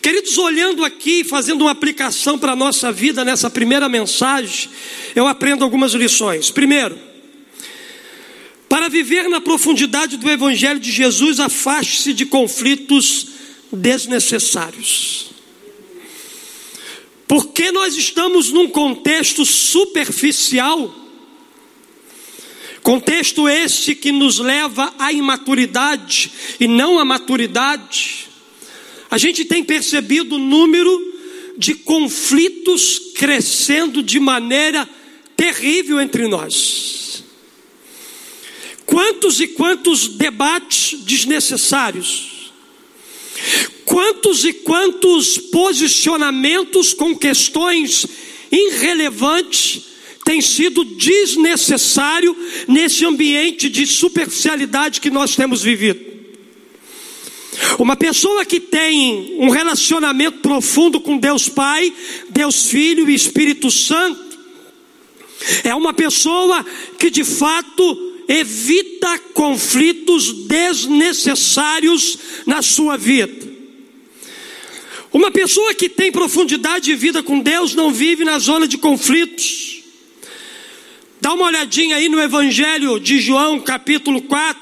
Queridos, 0.00 0.38
olhando 0.38 0.84
aqui, 0.84 1.24
fazendo 1.24 1.62
uma 1.62 1.72
aplicação 1.72 2.38
para 2.38 2.52
a 2.52 2.56
nossa 2.56 2.92
vida 2.92 3.24
nessa 3.24 3.50
primeira 3.50 3.88
mensagem, 3.88 4.70
eu 5.14 5.26
aprendo 5.26 5.64
algumas 5.64 5.92
lições. 5.92 6.50
Primeiro, 6.50 6.96
para 8.76 8.90
viver 8.90 9.26
na 9.30 9.40
profundidade 9.40 10.18
do 10.18 10.30
Evangelho 10.30 10.78
de 10.78 10.92
Jesus, 10.92 11.40
afaste-se 11.40 12.12
de 12.12 12.26
conflitos 12.26 13.28
desnecessários. 13.72 15.30
Porque 17.26 17.72
nós 17.72 17.96
estamos 17.96 18.52
num 18.52 18.68
contexto 18.68 19.46
superficial, 19.46 20.94
contexto 22.82 23.48
esse 23.48 23.94
que 23.94 24.12
nos 24.12 24.38
leva 24.40 24.92
à 24.98 25.10
imaturidade 25.10 26.30
e 26.60 26.68
não 26.68 26.98
à 26.98 27.04
maturidade. 27.04 28.28
A 29.10 29.16
gente 29.16 29.46
tem 29.46 29.64
percebido 29.64 30.34
o 30.34 30.38
número 30.38 31.14
de 31.56 31.72
conflitos 31.76 33.00
crescendo 33.14 34.02
de 34.02 34.20
maneira 34.20 34.86
terrível 35.34 35.98
entre 35.98 36.28
nós. 36.28 37.05
Quantos 38.96 39.42
e 39.42 39.48
quantos 39.48 40.08
debates 40.08 40.98
desnecessários. 41.00 42.50
Quantos 43.84 44.42
e 44.42 44.54
quantos 44.54 45.36
posicionamentos 45.36 46.94
com 46.94 47.14
questões 47.14 48.06
irrelevantes 48.50 49.82
têm 50.24 50.40
sido 50.40 50.82
desnecessário 50.82 52.34
nesse 52.66 53.04
ambiente 53.04 53.68
de 53.68 53.86
superficialidade 53.86 54.98
que 55.02 55.10
nós 55.10 55.36
temos 55.36 55.60
vivido. 55.62 56.00
Uma 57.78 57.96
pessoa 57.96 58.46
que 58.46 58.58
tem 58.58 59.36
um 59.38 59.50
relacionamento 59.50 60.38
profundo 60.38 61.02
com 61.02 61.18
Deus 61.18 61.50
Pai, 61.50 61.92
Deus 62.30 62.64
Filho 62.64 63.10
e 63.10 63.14
Espírito 63.14 63.70
Santo, 63.70 64.38
é 65.64 65.74
uma 65.74 65.92
pessoa 65.92 66.64
que 66.98 67.10
de 67.10 67.24
fato 67.24 68.15
evita 68.28 69.18
conflitos 69.34 70.46
desnecessários 70.46 72.18
na 72.44 72.62
sua 72.62 72.96
vida. 72.96 73.46
Uma 75.12 75.30
pessoa 75.30 75.72
que 75.72 75.88
tem 75.88 76.12
profundidade 76.12 76.86
de 76.86 76.94
vida 76.94 77.22
com 77.22 77.40
Deus 77.40 77.74
não 77.74 77.90
vive 77.92 78.24
na 78.24 78.38
zona 78.38 78.68
de 78.68 78.76
conflitos. 78.76 79.82
Dá 81.20 81.32
uma 81.32 81.46
olhadinha 81.46 81.96
aí 81.96 82.08
no 82.08 82.20
Evangelho 82.20 83.00
de 83.00 83.18
João, 83.18 83.58
capítulo 83.58 84.20
4. 84.22 84.60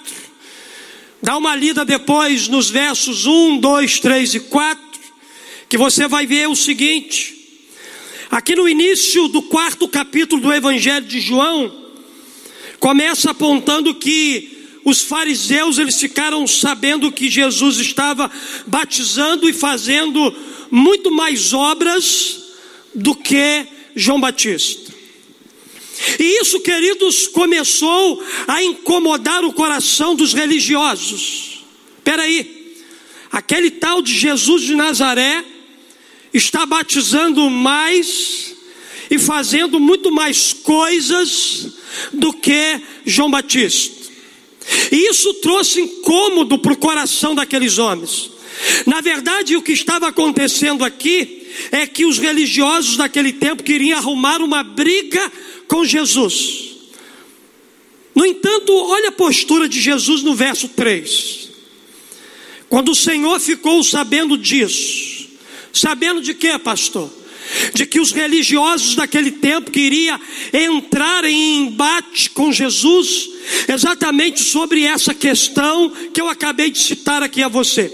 Dá 1.22 1.36
uma 1.36 1.56
lida 1.56 1.84
depois 1.84 2.48
nos 2.48 2.70
versos 2.70 3.26
1, 3.26 3.58
2, 3.58 3.98
3 3.98 4.34
e 4.34 4.40
4, 4.40 4.84
que 5.68 5.76
você 5.76 6.06
vai 6.06 6.26
ver 6.26 6.48
o 6.48 6.54
seguinte. 6.54 7.34
Aqui 8.30 8.54
no 8.54 8.68
início 8.68 9.28
do 9.28 9.42
quarto 9.42 9.88
capítulo 9.88 10.40
do 10.40 10.52
Evangelho 10.52 11.06
de 11.06 11.20
João, 11.20 11.83
começa 12.84 13.30
apontando 13.30 13.94
que 13.94 14.68
os 14.84 15.00
fariseus 15.00 15.78
eles 15.78 15.98
ficaram 15.98 16.46
sabendo 16.46 17.10
que 17.10 17.30
Jesus 17.30 17.78
estava 17.78 18.30
batizando 18.66 19.48
e 19.48 19.54
fazendo 19.54 20.36
muito 20.70 21.10
mais 21.10 21.54
obras 21.54 22.42
do 22.94 23.16
que 23.16 23.66
João 23.96 24.20
Batista. 24.20 24.92
E 26.18 26.42
isso, 26.42 26.60
queridos, 26.60 27.26
começou 27.26 28.22
a 28.46 28.62
incomodar 28.62 29.46
o 29.46 29.54
coração 29.54 30.14
dos 30.14 30.34
religiosos. 30.34 31.64
Espera 31.96 32.24
aí, 32.24 32.84
aquele 33.32 33.70
tal 33.70 34.02
de 34.02 34.12
Jesus 34.12 34.60
de 34.60 34.74
Nazaré 34.74 35.42
está 36.34 36.66
batizando 36.66 37.48
mais 37.48 38.54
e 39.10 39.18
fazendo 39.18 39.80
muito 39.80 40.12
mais 40.12 40.52
coisas 40.52 41.82
do 42.12 42.32
que 42.32 42.80
João 43.04 43.30
Batista. 43.30 44.04
E 44.90 45.10
isso 45.10 45.34
trouxe 45.34 45.80
incômodo 45.80 46.58
para 46.58 46.72
o 46.72 46.76
coração 46.76 47.34
daqueles 47.34 47.78
homens. 47.78 48.30
Na 48.86 49.00
verdade, 49.00 49.56
o 49.56 49.62
que 49.62 49.72
estava 49.72 50.08
acontecendo 50.08 50.84
aqui 50.84 51.46
é 51.70 51.86
que 51.86 52.04
os 52.04 52.18
religiosos 52.18 52.96
daquele 52.96 53.32
tempo 53.32 53.62
queriam 53.62 53.98
arrumar 53.98 54.40
uma 54.40 54.62
briga 54.62 55.30
com 55.68 55.84
Jesus. 55.84 56.74
No 58.14 58.24
entanto, 58.24 58.72
olha 58.72 59.08
a 59.08 59.12
postura 59.12 59.68
de 59.68 59.80
Jesus 59.80 60.22
no 60.22 60.34
verso 60.34 60.68
3. 60.68 61.50
Quando 62.68 62.92
o 62.92 62.94
Senhor 62.94 63.38
ficou 63.40 63.82
sabendo 63.82 64.38
disso, 64.38 65.28
sabendo 65.72 66.22
de 66.22 66.34
quê, 66.34 66.58
pastor? 66.58 67.10
De 67.72 67.86
que 67.86 68.00
os 68.00 68.12
religiosos 68.12 68.94
daquele 68.94 69.30
tempo 69.30 69.70
queriam 69.70 70.20
entrar 70.52 71.24
em 71.24 71.66
embate 71.66 72.30
com 72.30 72.52
Jesus, 72.52 73.28
exatamente 73.68 74.42
sobre 74.42 74.82
essa 74.82 75.14
questão 75.14 75.90
que 76.12 76.20
eu 76.20 76.28
acabei 76.28 76.70
de 76.70 76.78
citar 76.78 77.22
aqui 77.22 77.42
a 77.42 77.48
você. 77.48 77.92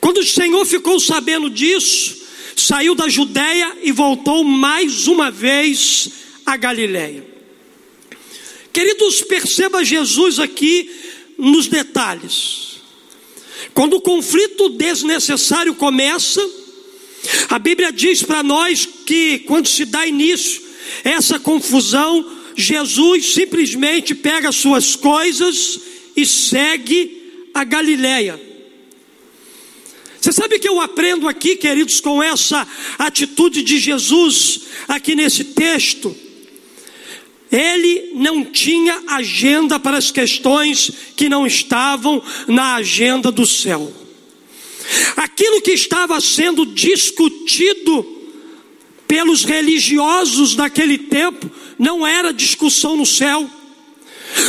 Quando 0.00 0.18
o 0.18 0.26
Senhor 0.26 0.64
ficou 0.64 0.98
sabendo 1.00 1.50
disso, 1.50 2.16
saiu 2.56 2.94
da 2.94 3.08
Judéia 3.08 3.76
e 3.82 3.92
voltou 3.92 4.42
mais 4.44 5.06
uma 5.06 5.30
vez 5.30 6.08
a 6.44 6.56
Galiléia. 6.56 7.24
Queridos, 8.72 9.22
perceba 9.22 9.84
Jesus 9.84 10.38
aqui 10.38 10.90
nos 11.38 11.66
detalhes. 11.66 12.76
Quando 13.74 13.94
o 13.94 14.00
conflito 14.00 14.68
desnecessário 14.70 15.74
começa, 15.74 16.46
a 17.48 17.58
Bíblia 17.58 17.92
diz 17.92 18.22
para 18.22 18.42
nós 18.42 18.86
que 19.06 19.40
quando 19.40 19.68
se 19.68 19.84
dá 19.84 20.06
início 20.06 20.62
essa 21.04 21.38
confusão, 21.38 22.24
Jesus 22.56 23.34
simplesmente 23.34 24.14
pega 24.14 24.52
suas 24.52 24.96
coisas 24.96 25.80
e 26.16 26.24
segue 26.24 27.50
a 27.52 27.64
Galiléia. 27.64 28.40
Você 30.20 30.32
sabe 30.32 30.58
que 30.58 30.68
eu 30.68 30.80
aprendo 30.80 31.28
aqui, 31.28 31.54
queridos, 31.56 32.00
com 32.00 32.22
essa 32.22 32.66
atitude 32.98 33.62
de 33.62 33.78
Jesus 33.78 34.62
aqui 34.88 35.14
nesse 35.14 35.44
texto? 35.44 36.16
Ele 37.50 38.12
não 38.14 38.44
tinha 38.44 39.02
agenda 39.06 39.78
para 39.78 39.96
as 39.96 40.10
questões 40.10 40.90
que 41.14 41.28
não 41.28 41.46
estavam 41.46 42.20
na 42.48 42.74
agenda 42.74 43.30
do 43.30 43.46
céu. 43.46 44.05
Aquilo 45.16 45.60
que 45.60 45.72
estava 45.72 46.20
sendo 46.20 46.66
discutido 46.66 48.04
pelos 49.06 49.44
religiosos 49.44 50.54
daquele 50.54 50.98
tempo 50.98 51.50
não 51.78 52.06
era 52.06 52.32
discussão 52.32 52.96
no 52.96 53.06
céu. 53.06 53.48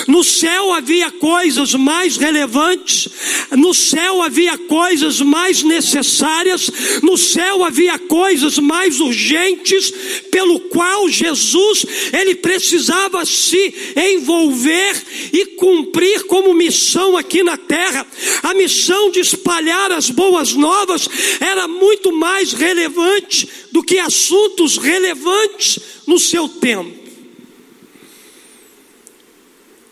No 0.08 0.24
céu 0.24 0.74
havia 0.74 1.12
coisas 1.12 1.74
mais 1.74 2.18
relevantes, 2.18 3.08
no 3.52 3.74
céu 3.74 4.22
havia 4.22 4.58
coisas 4.58 5.22
mais 5.22 5.64
necessárias, 5.64 6.70
no 7.02 7.18
céu 7.18 7.64
havia 7.64 7.98
coisas 8.00 8.58
mais 8.58 9.00
urgentes, 9.00 9.92
pelo 10.32 10.60
qual 10.62 11.10
Jesus 11.10 11.86
ele 12.14 12.36
precisava 12.36 13.26
se 13.26 13.74
envolver 13.96 14.96
e 15.32 15.46
cumprir 15.58 16.24
como 16.24 16.54
missão 16.54 17.18
aqui 17.18 17.44
na 17.44 17.58
terra. 17.58 18.06
A 18.44 18.54
missão 18.54 19.10
de 19.12 19.20
espalhar 19.20 19.92
as 19.92 20.10
boas 20.10 20.54
novas 20.54 21.08
era 21.40 21.68
muito 21.68 22.12
mais 22.12 22.54
relevante 22.54 23.48
do 23.72 23.84
que 23.84 24.00
assuntos 24.00 24.78
relevantes 24.78 25.80
no 26.06 26.20
seu 26.20 26.48
tempo. 26.48 27.07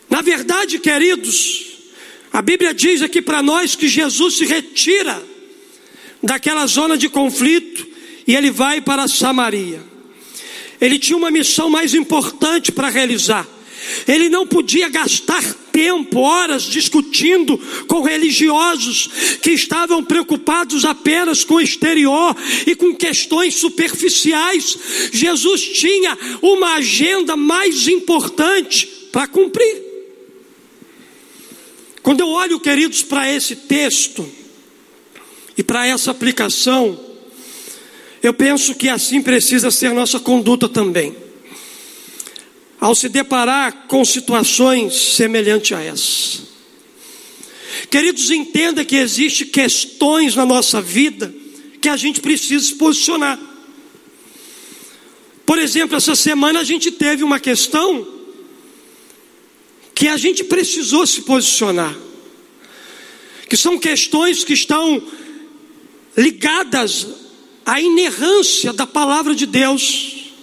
Na 0.09 0.21
verdade, 0.21 0.79
queridos, 0.79 1.65
a 2.31 2.41
Bíblia 2.41 2.73
diz 2.73 3.01
aqui 3.01 3.21
para 3.21 3.41
nós 3.41 3.75
que 3.75 3.87
Jesus 3.87 4.35
se 4.35 4.45
retira 4.45 5.23
daquela 6.21 6.65
zona 6.67 6.97
de 6.97 7.07
conflito 7.07 7.87
e 8.27 8.35
ele 8.35 8.51
vai 8.51 8.81
para 8.81 9.07
Samaria. 9.07 9.81
Ele 10.81 10.99
tinha 10.99 11.17
uma 11.17 11.31
missão 11.31 11.69
mais 11.69 11.93
importante 11.93 12.71
para 12.71 12.89
realizar. 12.89 13.47
Ele 14.07 14.29
não 14.29 14.47
podia 14.47 14.89
gastar 14.89 15.43
tempo, 15.71 16.19
horas 16.19 16.63
discutindo 16.63 17.57
com 17.87 18.01
religiosos 18.01 19.09
que 19.41 19.51
estavam 19.51 20.03
preocupados 20.03 20.85
apenas 20.85 21.43
com 21.43 21.55
o 21.55 21.61
exterior 21.61 22.35
e 22.65 22.75
com 22.75 22.95
questões 22.95 23.55
superficiais. 23.55 24.77
Jesus 25.11 25.61
tinha 25.61 26.17
uma 26.41 26.75
agenda 26.75 27.35
mais 27.35 27.87
importante 27.87 28.87
para 29.11 29.27
cumprir. 29.27 29.84
Quando 32.05 32.19
eu 32.19 32.27
olho, 32.27 32.59
queridos, 32.59 33.01
para 33.01 33.33
esse 33.33 33.55
texto 33.55 34.29
e 35.57 35.63
para 35.63 35.87
essa 35.87 36.11
aplicação, 36.11 36.99
eu 38.21 38.31
penso 38.31 38.75
que 38.75 38.87
assim 38.87 39.23
precisa 39.23 39.71
ser 39.71 39.91
nossa 39.91 40.19
conduta 40.19 40.69
também. 40.69 41.15
Ao 42.79 42.93
se 42.93 43.09
deparar 43.09 43.87
com 43.87 44.05
situações 44.05 44.93
semelhantes 45.15 45.75
a 45.75 45.81
essa. 45.81 46.43
Queridos, 47.89 48.29
entenda 48.29 48.85
que 48.85 48.97
existem 48.97 49.47
questões 49.47 50.35
na 50.35 50.45
nossa 50.45 50.79
vida 50.79 51.33
que 51.81 51.89
a 51.89 51.97
gente 51.97 52.21
precisa 52.21 52.67
se 52.67 52.75
posicionar. 52.75 53.39
Por 55.43 55.57
exemplo, 55.57 55.97
essa 55.97 56.13
semana 56.13 56.59
a 56.59 56.63
gente 56.63 56.91
teve 56.91 57.23
uma 57.23 57.39
questão 57.39 58.14
que 59.95 60.09
a 60.09 60.17
gente 60.17 60.43
precisou 60.43 61.07
se 61.07 61.21
posicionar, 61.21 61.97
que 63.47 63.55
são 63.55 63.79
questões 63.79 64.43
que 64.43 64.51
estão 64.51 65.01
ligadas 66.17 67.07
à 67.65 67.79
inerrância 67.79 68.73
da 68.73 68.85
palavra 68.85 69.33
de 69.33 69.45
Deus. 69.45 70.33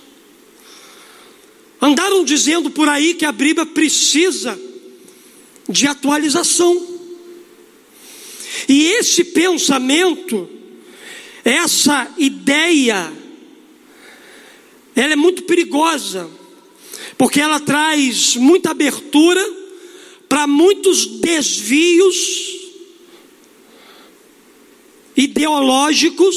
Andaram 1.81 2.25
dizendo 2.25 2.71
por 2.71 2.88
aí 2.88 3.12
que 3.12 3.27
a 3.27 3.33
Bíblia 3.33 3.67
precisa 3.67 4.59
de 5.69 5.87
atualização. 5.87 6.88
E 8.69 8.85
esse 8.85 9.25
pensamento, 9.25 10.49
essa 11.45 12.11
ideia, 12.17 13.12
ela 14.95 15.12
é 15.12 15.17
muito 15.17 15.43
perigosa, 15.43 16.31
porque 17.23 17.41
ela 17.41 17.61
traz 17.61 18.35
muita 18.35 18.73
abertura 18.73 19.41
para 20.29 20.45
muitos 20.45 21.07
desvios 21.07 22.17
ideológicos 25.17 26.37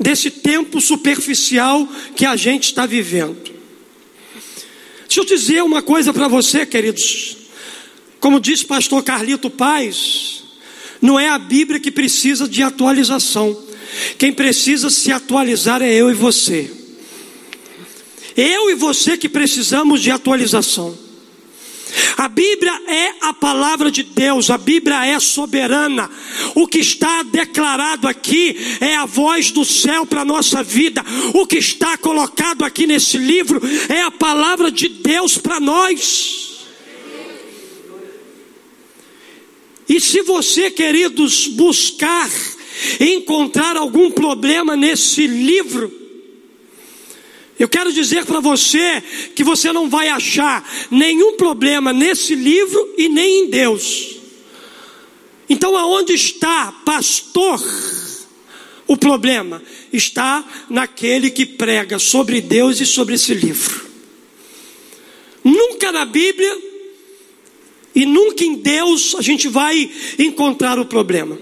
desse 0.00 0.30
tempo 0.30 0.80
superficial 0.80 1.86
que 2.16 2.24
a 2.24 2.34
gente 2.34 2.64
está 2.64 2.86
vivendo. 2.86 3.36
Deixa 5.06 5.20
eu 5.20 5.24
dizer 5.26 5.62
uma 5.62 5.82
coisa 5.82 6.14
para 6.14 6.28
você, 6.28 6.64
queridos. 6.64 7.36
Como 8.18 8.40
disse 8.40 8.64
pastor 8.64 9.04
Carlito 9.04 9.50
Paz, 9.50 10.44
não 10.98 11.20
é 11.20 11.28
a 11.28 11.38
Bíblia 11.38 11.78
que 11.78 11.90
precisa 11.90 12.48
de 12.48 12.62
atualização. 12.62 13.54
Quem 14.16 14.32
precisa 14.32 14.88
se 14.88 15.12
atualizar 15.12 15.82
é 15.82 15.92
eu 15.92 16.10
e 16.10 16.14
você. 16.14 16.85
Eu 18.36 18.70
e 18.70 18.74
você 18.74 19.16
que 19.16 19.28
precisamos 19.28 20.02
de 20.02 20.10
atualização. 20.10 21.06
A 22.16 22.28
Bíblia 22.28 22.72
é 22.86 23.14
a 23.20 23.32
palavra 23.32 23.90
de 23.90 24.02
Deus, 24.02 24.50
a 24.50 24.58
Bíblia 24.58 25.06
é 25.06 25.18
soberana. 25.20 26.10
O 26.54 26.66
que 26.66 26.78
está 26.78 27.22
declarado 27.22 28.08
aqui 28.08 28.56
é 28.80 28.96
a 28.96 29.06
voz 29.06 29.50
do 29.50 29.64
céu 29.64 30.04
para 30.04 30.22
a 30.22 30.24
nossa 30.24 30.62
vida. 30.62 31.04
O 31.34 31.46
que 31.46 31.58
está 31.58 31.96
colocado 31.96 32.64
aqui 32.64 32.86
nesse 32.86 33.16
livro 33.16 33.60
é 33.88 34.02
a 34.02 34.10
palavra 34.10 34.70
de 34.70 34.88
Deus 34.88 35.38
para 35.38 35.60
nós. 35.60 36.66
E 39.88 40.00
se 40.00 40.22
você, 40.22 40.70
queridos, 40.70 41.46
buscar 41.46 42.30
encontrar 43.00 43.76
algum 43.76 44.10
problema 44.10 44.76
nesse 44.76 45.26
livro, 45.26 46.05
eu 47.58 47.68
quero 47.68 47.92
dizer 47.92 48.24
para 48.26 48.40
você 48.40 49.02
que 49.34 49.42
você 49.42 49.72
não 49.72 49.88
vai 49.88 50.08
achar 50.08 50.68
nenhum 50.90 51.36
problema 51.36 51.92
nesse 51.92 52.34
livro 52.34 52.94
e 52.98 53.08
nem 53.08 53.44
em 53.44 53.50
Deus. 53.50 54.16
Então, 55.48 55.76
aonde 55.76 56.12
está, 56.12 56.72
pastor? 56.84 57.62
O 58.86 58.96
problema 58.96 59.62
está 59.92 60.44
naquele 60.68 61.30
que 61.30 61.46
prega 61.46 61.98
sobre 61.98 62.40
Deus 62.40 62.80
e 62.80 62.86
sobre 62.86 63.14
esse 63.14 63.32
livro. 63.32 63.86
Nunca 65.42 65.90
na 65.90 66.04
Bíblia 66.04 66.56
e 67.94 68.04
nunca 68.04 68.44
em 68.44 68.56
Deus 68.56 69.14
a 69.14 69.22
gente 69.22 69.48
vai 69.48 69.90
encontrar 70.18 70.78
o 70.78 70.84
problema. 70.84 71.38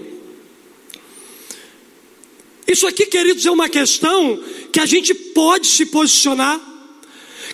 Isso 2.67 2.87
aqui, 2.87 3.05
queridos, 3.05 3.45
é 3.45 3.51
uma 3.51 3.69
questão 3.69 4.41
que 4.71 4.79
a 4.79 4.85
gente 4.85 5.13
pode 5.13 5.67
se 5.67 5.85
posicionar, 5.85 6.59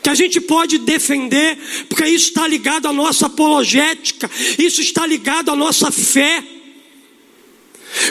que 0.02 0.10
a 0.10 0.15
gente 0.15 0.39
pode 0.39 0.78
defender, 0.78 1.58
porque 1.89 2.06
isso 2.06 2.30
está 2.30 2.47
ligado 2.47 2.88
à 2.88 2.93
nossa 2.93 3.28
apologética, 3.28 4.30
isso 4.58 4.82
está 4.82 5.06
ligado 5.06 5.52
à 5.52 5.56
nossa 5.56 5.91
fé. 5.91 6.43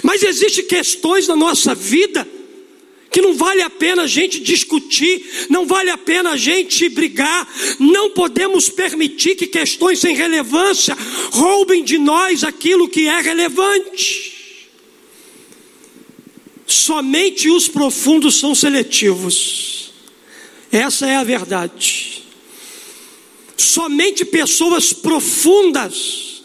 Mas 0.02 0.22
existem 0.22 0.66
questões 0.66 1.26
na 1.26 1.34
nossa 1.34 1.74
vida 1.74 2.28
que 3.10 3.20
não 3.20 3.34
vale 3.34 3.60
a 3.60 3.68
pena 3.68 4.02
a 4.02 4.06
gente 4.06 4.38
discutir, 4.38 5.48
não 5.48 5.66
vale 5.66 5.90
a 5.90 5.98
pena 5.98 6.30
a 6.30 6.36
gente 6.36 6.88
brigar, 6.88 7.48
não 7.80 8.10
podemos 8.10 8.68
permitir 8.68 9.34
que 9.34 9.48
questões 9.48 9.98
sem 9.98 10.14
relevância 10.14 10.96
roubem 11.32 11.82
de 11.82 11.98
nós 11.98 12.44
aquilo 12.44 12.88
que 12.88 13.08
é 13.08 13.20
relevante. 13.20 14.39
Somente 16.70 17.50
os 17.50 17.66
profundos 17.66 18.38
são 18.38 18.54
seletivos. 18.54 19.92
Essa 20.70 21.04
é 21.04 21.16
a 21.16 21.24
verdade. 21.24 22.22
Somente 23.56 24.24
pessoas 24.24 24.92
profundas, 24.92 26.44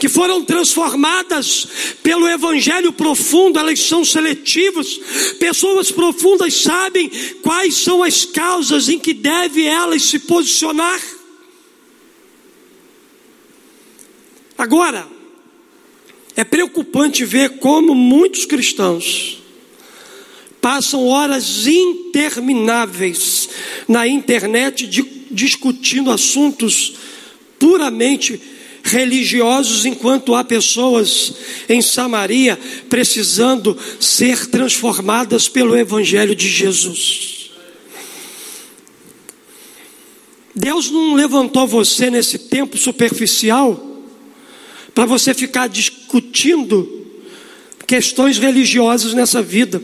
que 0.00 0.08
foram 0.08 0.42
transformadas 0.42 1.68
pelo 2.02 2.26
Evangelho 2.26 2.94
profundo, 2.94 3.58
elas 3.58 3.78
são 3.80 4.06
seletivas. 4.06 4.98
Pessoas 5.38 5.92
profundas 5.92 6.54
sabem 6.54 7.10
quais 7.42 7.76
são 7.76 8.02
as 8.02 8.24
causas 8.24 8.88
em 8.88 8.98
que 8.98 9.12
deve 9.12 9.66
elas 9.66 10.02
se 10.02 10.18
posicionar. 10.20 11.00
Agora, 14.56 15.06
é 16.34 16.42
preocupante 16.42 17.22
ver 17.26 17.58
como 17.58 17.94
muitos 17.94 18.46
cristãos 18.46 19.37
passam 20.60 21.06
horas 21.06 21.66
intermináveis 21.66 23.48
na 23.86 24.06
internet 24.06 24.86
de, 24.86 25.02
discutindo 25.30 26.10
assuntos 26.10 26.94
puramente 27.58 28.40
religiosos, 28.82 29.84
enquanto 29.84 30.34
há 30.34 30.42
pessoas 30.42 31.34
em 31.68 31.82
Samaria 31.82 32.58
precisando 32.88 33.76
ser 34.00 34.46
transformadas 34.46 35.48
pelo 35.48 35.76
Evangelho 35.76 36.34
de 36.34 36.48
Jesus. 36.48 37.50
Deus 40.54 40.90
não 40.90 41.14
levantou 41.14 41.66
você 41.66 42.10
nesse 42.10 42.38
tempo 42.38 42.76
superficial 42.76 43.84
para 44.94 45.06
você 45.06 45.32
ficar 45.32 45.68
discutindo 45.68 47.06
questões 47.88 48.36
religiosas 48.38 49.14
nessa 49.14 49.42
vida. 49.42 49.82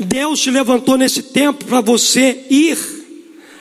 Deus 0.00 0.40
te 0.40 0.50
levantou 0.50 0.96
nesse 0.96 1.22
tempo 1.22 1.66
para 1.66 1.82
você 1.82 2.46
ir 2.50 2.78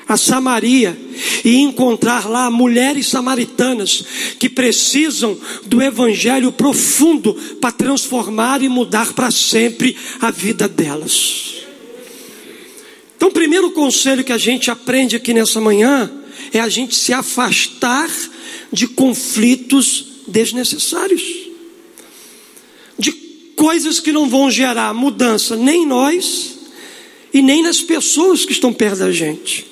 a 0.08 0.16
Samaria 0.16 0.98
e 1.44 1.58
encontrar 1.58 2.28
lá 2.28 2.50
mulheres 2.50 3.08
samaritanas 3.08 4.04
que 4.40 4.50
precisam 4.50 5.38
do 5.66 5.82
evangelho 5.82 6.52
profundo 6.54 7.34
para 7.60 7.72
transformar 7.72 8.64
e 8.64 8.70
mudar 8.70 9.14
para 9.14 9.30
sempre 9.30 9.96
a 10.22 10.32
vida 10.32 10.68
delas. 10.68 11.56
Então, 13.18 13.28
o 13.28 13.34
primeiro 13.34 13.72
conselho 13.72 14.24
que 14.24 14.34
a 14.34 14.38
gente 14.38 14.72
aprende 14.72 15.18
aqui 15.18 15.34
nessa 15.34 15.60
manhã 15.60 16.10
é 16.54 16.60
a 16.60 16.70
gente 16.70 16.96
se 16.96 17.14
afastar 17.14 18.10
de 18.72 18.88
conflitos 18.88 20.06
desnecessários 20.28 21.41
coisas 23.62 24.00
que 24.00 24.12
não 24.12 24.28
vão 24.28 24.50
gerar 24.50 24.92
mudança 24.92 25.56
nem 25.56 25.84
em 25.84 25.86
nós 25.86 26.58
e 27.32 27.44
nem 27.44 27.62
nas 27.62 27.80
pessoas 27.80 28.44
que 28.44 28.54
estão 28.54 28.74
perto 28.74 28.98
da 28.98 29.12
gente. 29.12 29.68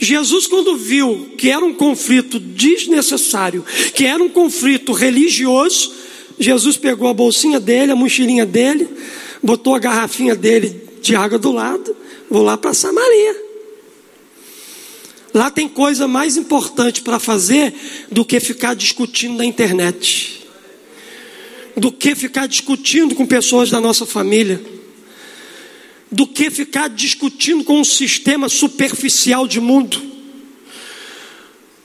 Jesus, 0.00 0.48
quando 0.48 0.76
viu 0.76 1.30
que 1.38 1.48
era 1.48 1.64
um 1.64 1.72
conflito 1.72 2.40
desnecessário, 2.40 3.64
que 3.94 4.04
era 4.04 4.20
um 4.20 4.28
conflito 4.28 4.90
religioso, 4.90 5.94
Jesus 6.40 6.76
pegou 6.76 7.06
a 7.08 7.14
bolsinha 7.14 7.60
dele, 7.60 7.92
a 7.92 7.96
mochilinha 7.96 8.44
dele, 8.44 8.88
botou 9.40 9.76
a 9.76 9.78
garrafinha 9.78 10.34
dele 10.34 10.82
de 11.00 11.14
água 11.14 11.38
do 11.38 11.52
lado, 11.52 11.94
vou 12.28 12.42
lá 12.42 12.56
para 12.56 12.74
Samaria. 12.74 13.44
Lá 15.32 15.52
tem 15.52 15.68
coisa 15.68 16.08
mais 16.08 16.36
importante 16.36 17.00
para 17.02 17.20
fazer 17.20 17.72
do 18.10 18.24
que 18.24 18.40
ficar 18.40 18.74
discutindo 18.74 19.36
na 19.36 19.44
internet 19.44 20.37
do 21.78 21.92
que 21.92 22.14
ficar 22.14 22.46
discutindo 22.46 23.14
com 23.14 23.26
pessoas 23.26 23.70
da 23.70 23.80
nossa 23.80 24.04
família, 24.04 24.60
do 26.10 26.26
que 26.26 26.50
ficar 26.50 26.88
discutindo 26.88 27.62
com 27.62 27.80
um 27.80 27.84
sistema 27.84 28.48
superficial 28.48 29.46
de 29.46 29.60
mundo. 29.60 30.02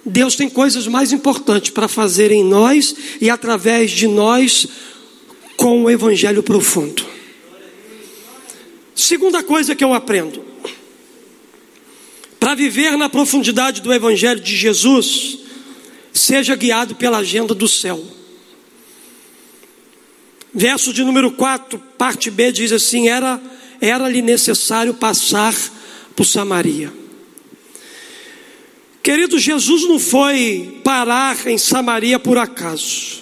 Deus 0.05 0.35
tem 0.35 0.49
coisas 0.49 0.87
mais 0.87 1.13
importantes 1.13 1.69
para 1.69 1.87
fazer 1.87 2.31
em 2.31 2.43
nós 2.43 2.95
e 3.21 3.29
através 3.29 3.91
de 3.91 4.07
nós 4.07 4.67
com 5.55 5.83
o 5.83 5.89
Evangelho 5.89 6.43
profundo. 6.43 7.05
Segunda 8.95 9.41
coisa 9.41 9.75
que 9.75 9.83
eu 9.83 9.93
aprendo: 9.93 10.43
para 12.39 12.55
viver 12.55 12.97
na 12.97 13.07
profundidade 13.07 13.81
do 13.81 13.93
Evangelho 13.93 14.41
de 14.41 14.57
Jesus, 14.57 15.39
seja 16.11 16.55
guiado 16.55 16.95
pela 16.95 17.19
agenda 17.19 17.53
do 17.53 17.67
céu. 17.67 18.22
Verso 20.53 20.93
de 20.93 21.03
número 21.03 21.31
4, 21.31 21.79
parte 21.97 22.29
B, 22.29 22.51
diz 22.51 22.71
assim: 22.71 23.09
Era 23.09 23.41
era-lhe 23.83 24.21
necessário 24.21 24.93
passar 24.93 25.53
por 26.15 26.25
Samaria. 26.25 26.93
Querido, 29.01 29.37
Jesus 29.37 29.83
não 29.83 29.99
foi 29.99 30.79
parar 30.81 31.45
em 31.47 31.57
Samaria 31.57 32.17
por 32.17 32.37
acaso. 32.37 33.21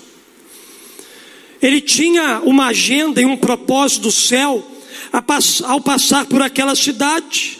Ele 1.59 1.81
tinha 1.81 2.41
uma 2.41 2.67
agenda 2.67 3.19
e 3.19 3.25
um 3.25 3.35
propósito 3.35 4.03
do 4.03 4.11
céu 4.11 4.63
ao 5.63 5.81
passar 5.81 6.25
por 6.27 6.43
aquela 6.43 6.75
cidade. 6.75 7.57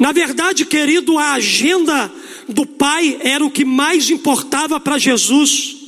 Na 0.00 0.10
verdade, 0.10 0.64
querido, 0.64 1.16
a 1.18 1.34
agenda 1.34 2.12
do 2.48 2.66
Pai 2.66 3.20
era 3.22 3.44
o 3.44 3.50
que 3.50 3.64
mais 3.64 4.10
importava 4.10 4.80
para 4.80 4.98
Jesus. 4.98 5.81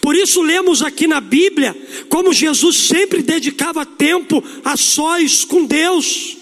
Por 0.00 0.14
isso 0.14 0.42
lemos 0.42 0.82
aqui 0.82 1.06
na 1.06 1.20
Bíblia 1.20 1.76
como 2.08 2.32
Jesus 2.32 2.76
sempre 2.76 3.22
dedicava 3.22 3.84
tempo 3.84 4.42
a 4.64 4.76
sós 4.76 5.44
com 5.44 5.64
Deus. 5.64 6.36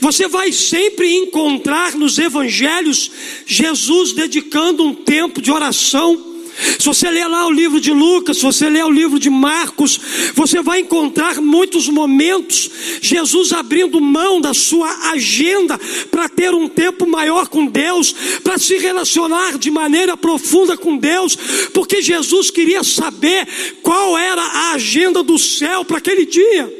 Você 0.00 0.28
vai 0.28 0.52
sempre 0.52 1.12
encontrar 1.12 1.96
nos 1.96 2.18
evangelhos 2.18 3.10
Jesus 3.44 4.12
dedicando 4.12 4.84
um 4.84 4.94
tempo 4.94 5.40
de 5.40 5.50
oração 5.50 6.25
se 6.56 6.84
você 6.84 7.10
ler 7.10 7.26
lá 7.26 7.46
o 7.46 7.50
livro 7.50 7.80
de 7.80 7.92
Lucas, 7.92 8.38
se 8.38 8.42
você 8.42 8.68
ler 8.68 8.84
o 8.84 8.90
livro 8.90 9.18
de 9.18 9.28
Marcos, 9.28 10.00
você 10.34 10.62
vai 10.62 10.80
encontrar 10.80 11.40
muitos 11.40 11.88
momentos 11.88 12.70
Jesus 13.00 13.52
abrindo 13.52 14.00
mão 14.00 14.40
da 14.40 14.54
sua 14.54 15.10
agenda 15.10 15.78
para 16.10 16.28
ter 16.28 16.54
um 16.54 16.68
tempo 16.68 17.06
maior 17.06 17.48
com 17.48 17.66
Deus, 17.66 18.14
para 18.42 18.58
se 18.58 18.78
relacionar 18.78 19.58
de 19.58 19.70
maneira 19.70 20.16
profunda 20.16 20.76
com 20.76 20.96
Deus, 20.96 21.36
porque 21.74 22.00
Jesus 22.00 22.50
queria 22.50 22.82
saber 22.82 23.46
qual 23.82 24.16
era 24.16 24.42
a 24.42 24.72
agenda 24.72 25.22
do 25.22 25.38
céu 25.38 25.84
para 25.84 25.98
aquele 25.98 26.24
dia. 26.24 26.72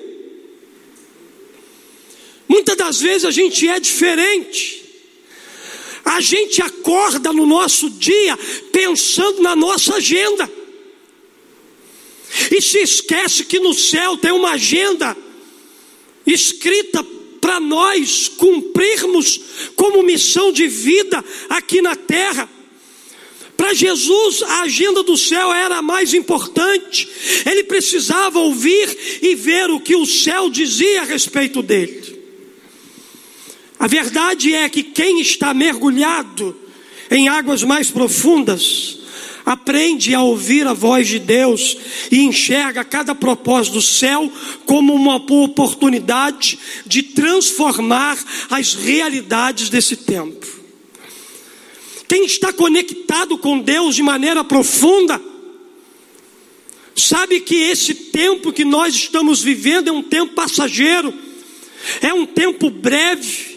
Muitas 2.48 2.76
das 2.76 3.00
vezes 3.00 3.24
a 3.24 3.30
gente 3.30 3.68
é 3.68 3.78
diferente. 3.78 4.85
A 6.06 6.20
gente 6.20 6.62
acorda 6.62 7.32
no 7.32 7.44
nosso 7.44 7.90
dia 7.90 8.38
pensando 8.70 9.42
na 9.42 9.56
nossa 9.56 9.96
agenda. 9.96 10.48
E 12.50 12.62
se 12.62 12.78
esquece 12.78 13.44
que 13.44 13.58
no 13.58 13.74
céu 13.74 14.16
tem 14.16 14.30
uma 14.30 14.52
agenda 14.52 15.16
escrita 16.24 17.04
para 17.40 17.58
nós 17.58 18.28
cumprirmos 18.28 19.40
como 19.74 20.02
missão 20.04 20.52
de 20.52 20.68
vida 20.68 21.24
aqui 21.48 21.82
na 21.82 21.96
terra. 21.96 22.48
Para 23.56 23.74
Jesus, 23.74 24.44
a 24.44 24.62
agenda 24.62 25.02
do 25.02 25.16
céu 25.16 25.52
era 25.52 25.78
a 25.78 25.82
mais 25.82 26.14
importante. 26.14 27.08
Ele 27.44 27.64
precisava 27.64 28.38
ouvir 28.38 29.18
e 29.22 29.34
ver 29.34 29.70
o 29.70 29.80
que 29.80 29.96
o 29.96 30.06
céu 30.06 30.48
dizia 30.48 31.00
a 31.00 31.04
respeito 31.04 31.62
dele. 31.62 32.15
A 33.86 33.88
verdade 33.88 34.52
é 34.52 34.68
que 34.68 34.82
quem 34.82 35.20
está 35.20 35.54
mergulhado 35.54 36.56
em 37.08 37.28
águas 37.28 37.62
mais 37.62 37.88
profundas, 37.88 38.98
aprende 39.44 40.12
a 40.12 40.20
ouvir 40.20 40.66
a 40.66 40.72
voz 40.72 41.06
de 41.06 41.20
Deus 41.20 41.76
e 42.10 42.22
enxerga 42.22 42.82
cada 42.82 43.14
propósito 43.14 43.74
do 43.74 43.80
céu 43.80 44.28
como 44.64 44.92
uma 44.92 45.14
oportunidade 45.14 46.58
de 46.84 47.00
transformar 47.00 48.18
as 48.50 48.74
realidades 48.74 49.70
desse 49.70 49.98
tempo. 49.98 50.44
Quem 52.08 52.24
está 52.24 52.52
conectado 52.52 53.38
com 53.38 53.60
Deus 53.60 53.94
de 53.94 54.02
maneira 54.02 54.42
profunda, 54.42 55.22
sabe 56.96 57.38
que 57.38 57.54
esse 57.54 57.94
tempo 57.94 58.52
que 58.52 58.64
nós 58.64 58.96
estamos 58.96 59.44
vivendo 59.44 59.86
é 59.86 59.92
um 59.92 60.02
tempo 60.02 60.34
passageiro, 60.34 61.14
é 62.00 62.12
um 62.12 62.26
tempo 62.26 62.68
breve, 62.68 63.55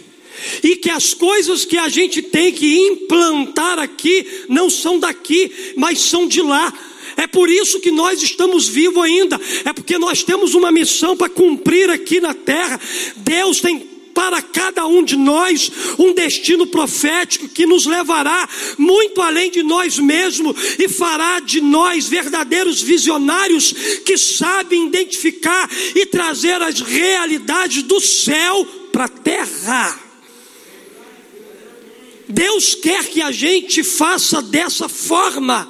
e 0.62 0.76
que 0.76 0.90
as 0.90 1.14
coisas 1.14 1.64
que 1.64 1.78
a 1.78 1.88
gente 1.88 2.22
tem 2.22 2.52
que 2.52 2.76
implantar 2.76 3.78
aqui 3.78 4.26
não 4.48 4.68
são 4.68 4.98
daqui, 4.98 5.50
mas 5.76 6.00
são 6.00 6.26
de 6.26 6.42
lá. 6.42 6.72
É 7.16 7.26
por 7.26 7.50
isso 7.50 7.80
que 7.80 7.90
nós 7.90 8.22
estamos 8.22 8.68
vivos 8.68 9.02
ainda, 9.04 9.38
é 9.64 9.72
porque 9.72 9.98
nós 9.98 10.22
temos 10.22 10.54
uma 10.54 10.72
missão 10.72 11.16
para 11.16 11.28
cumprir 11.28 11.90
aqui 11.90 12.20
na 12.20 12.32
terra. 12.32 12.80
Deus 13.16 13.60
tem 13.60 13.90
para 14.14 14.42
cada 14.42 14.86
um 14.86 15.02
de 15.02 15.16
nós 15.16 15.70
um 15.98 16.12
destino 16.12 16.66
profético 16.66 17.48
que 17.48 17.66
nos 17.66 17.86
levará 17.86 18.48
muito 18.76 19.20
além 19.22 19.50
de 19.50 19.62
nós 19.62 19.98
mesmos 19.98 20.56
e 20.78 20.88
fará 20.88 21.40
de 21.40 21.60
nós 21.60 22.06
verdadeiros 22.06 22.82
visionários 22.82 23.72
que 24.04 24.18
sabem 24.18 24.86
identificar 24.86 25.70
e 25.94 26.06
trazer 26.06 26.60
as 26.60 26.80
realidades 26.80 27.82
do 27.82 28.00
céu 28.00 28.66
para 28.92 29.04
a 29.04 29.08
terra. 29.08 30.09
Deus 32.30 32.74
quer 32.74 33.04
que 33.06 33.20
a 33.20 33.32
gente 33.32 33.82
faça 33.82 34.40
dessa 34.40 34.88
forma. 34.88 35.68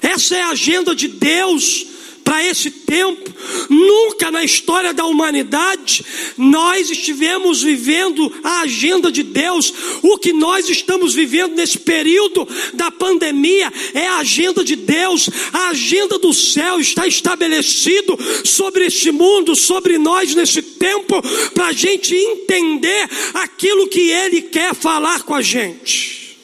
Essa 0.00 0.36
é 0.36 0.42
a 0.42 0.50
agenda 0.50 0.94
de 0.94 1.08
Deus 1.08 1.86
para 2.30 2.46
esse 2.46 2.70
tempo. 2.70 3.28
Nunca 3.68 4.30
na 4.30 4.44
história 4.44 4.94
da 4.94 5.04
humanidade 5.04 6.04
nós 6.36 6.88
estivemos 6.88 7.60
vivendo 7.60 8.32
a 8.44 8.60
agenda 8.60 9.10
de 9.10 9.24
Deus. 9.24 9.74
O 10.00 10.16
que 10.16 10.32
nós 10.32 10.68
estamos 10.68 11.12
vivendo 11.12 11.56
nesse 11.56 11.78
período 11.78 12.46
da 12.74 12.88
pandemia 12.88 13.72
é 13.92 14.06
a 14.06 14.18
agenda 14.18 14.62
de 14.62 14.76
Deus. 14.76 15.28
A 15.52 15.70
agenda 15.70 16.20
do 16.20 16.32
céu 16.32 16.78
está 16.78 17.04
estabelecido 17.04 18.16
sobre 18.44 18.86
este 18.86 19.10
mundo, 19.10 19.56
sobre 19.56 19.98
nós 19.98 20.32
nesse 20.32 20.62
tempo, 20.62 21.20
para 21.52 21.66
a 21.66 21.72
gente 21.72 22.14
entender 22.14 23.10
aquilo 23.34 23.88
que 23.88 24.08
Ele 24.08 24.42
quer 24.42 24.72
falar 24.72 25.24
com 25.24 25.34
a 25.34 25.42
gente. 25.42 26.38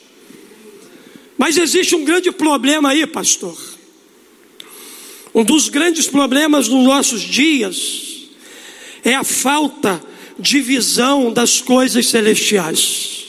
Mas 1.37 1.57
existe 1.57 1.95
um 1.95 2.03
grande 2.03 2.29
problema 2.29 2.89
aí, 2.89 3.07
pastor. 3.07 3.76
Um 5.37 5.43
dos 5.43 5.69
grandes 5.69 6.07
problemas 6.07 6.67
dos 6.67 6.83
nossos 6.83 7.21
dias 7.21 8.27
é 9.03 9.13
a 9.13 9.23
falta 9.23 10.03
de 10.39 10.59
visão 10.59 11.31
das 11.31 11.61
coisas 11.61 12.07
celestiais. 12.07 13.27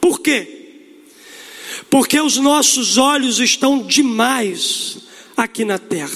Por 0.00 0.20
quê? 0.20 0.76
Porque 1.90 2.20
os 2.20 2.36
nossos 2.36 2.96
olhos 2.96 3.40
estão 3.40 3.80
demais 3.80 4.98
aqui 5.36 5.64
na 5.64 5.80
terra. 5.80 6.14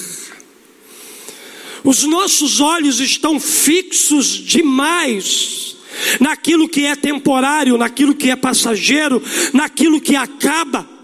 Os 1.82 2.04
nossos 2.04 2.60
olhos 2.60 3.00
estão 3.00 3.40
fixos 3.40 4.28
demais 4.28 5.74
naquilo 6.20 6.68
que 6.68 6.86
é 6.86 6.94
temporário, 6.94 7.76
naquilo 7.76 8.14
que 8.14 8.30
é 8.30 8.36
passageiro, 8.36 9.20
naquilo 9.52 10.00
que 10.00 10.14
acaba. 10.14 10.95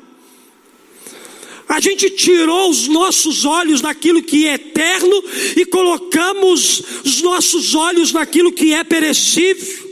A 1.73 1.81
gente 1.81 2.11
tirou 2.11 2.69
os 2.69 2.87
nossos 2.87 3.47
olhos 3.47 3.81
daquilo 3.81 4.23
que 4.23 4.47
é 4.47 4.57
eterno 4.57 5.25
e 5.57 5.65
colocamos 5.65 6.83
os 7.03 7.23
nossos 7.23 7.75
olhos 7.75 8.13
naquilo 8.13 8.53
que 8.53 8.75
é 8.75 8.85
perecível. 8.85 9.91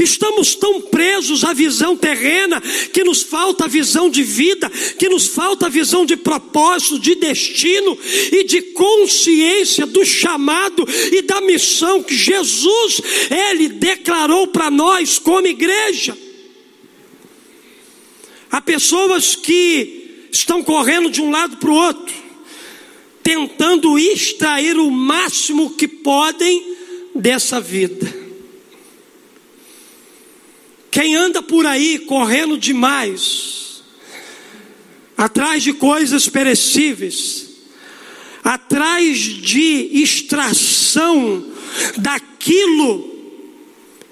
Estamos 0.00 0.56
tão 0.56 0.80
presos 0.80 1.44
à 1.44 1.52
visão 1.52 1.96
terrena 1.96 2.60
que 2.92 3.04
nos 3.04 3.22
falta 3.22 3.66
a 3.66 3.68
visão 3.68 4.10
de 4.10 4.24
vida, 4.24 4.68
que 4.98 5.08
nos 5.08 5.28
falta 5.28 5.66
a 5.66 5.68
visão 5.68 6.04
de 6.04 6.16
propósito, 6.16 6.98
de 6.98 7.14
destino 7.14 7.96
e 8.32 8.42
de 8.42 8.60
consciência 8.60 9.86
do 9.86 10.04
chamado 10.04 10.84
e 11.12 11.22
da 11.22 11.40
missão 11.40 12.02
que 12.02 12.16
Jesus 12.16 13.00
ele 13.30 13.68
declarou 13.68 14.48
para 14.48 14.68
nós 14.72 15.20
como 15.20 15.46
igreja. 15.46 16.18
Há 18.50 18.60
pessoas 18.60 19.36
que 19.36 19.99
estão 20.32 20.62
correndo 20.62 21.10
de 21.10 21.20
um 21.20 21.30
lado 21.30 21.56
para 21.56 21.70
o 21.70 21.74
outro, 21.74 22.14
tentando 23.22 23.98
extrair 23.98 24.76
o 24.76 24.90
máximo 24.90 25.70
que 25.70 25.86
podem 25.86 26.76
dessa 27.14 27.60
vida. 27.60 28.20
Quem 30.90 31.14
anda 31.14 31.42
por 31.42 31.66
aí 31.66 32.00
correndo 32.00 32.58
demais, 32.58 33.82
atrás 35.16 35.62
de 35.62 35.72
coisas 35.72 36.28
perecíveis, 36.28 37.48
atrás 38.42 39.18
de 39.18 39.90
extração 40.02 41.46
daquilo 41.98 43.08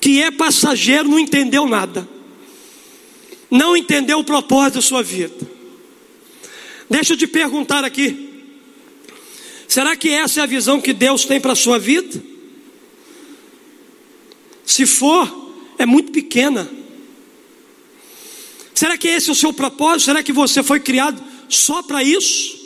que 0.00 0.22
é 0.22 0.30
passageiro, 0.30 1.08
não 1.08 1.18
entendeu 1.18 1.66
nada, 1.66 2.08
não 3.50 3.76
entendeu 3.76 4.20
o 4.20 4.24
propósito 4.24 4.74
da 4.74 4.82
sua 4.82 5.02
vida. 5.02 5.47
Deixa 6.88 7.12
eu 7.12 7.16
te 7.16 7.26
perguntar 7.26 7.84
aqui: 7.84 8.44
será 9.66 9.96
que 9.96 10.08
essa 10.08 10.40
é 10.40 10.42
a 10.42 10.46
visão 10.46 10.80
que 10.80 10.92
Deus 10.92 11.24
tem 11.24 11.40
para 11.40 11.52
a 11.52 11.56
sua 11.56 11.78
vida? 11.78 12.22
Se 14.64 14.86
for, 14.86 15.54
é 15.78 15.86
muito 15.86 16.12
pequena. 16.12 16.70
Será 18.74 18.96
que 18.96 19.08
esse 19.08 19.28
é 19.28 19.32
o 19.32 19.36
seu 19.36 19.52
propósito? 19.52 20.06
Será 20.06 20.22
que 20.22 20.32
você 20.32 20.62
foi 20.62 20.78
criado 20.80 21.22
só 21.48 21.82
para 21.82 22.02
isso? 22.02 22.58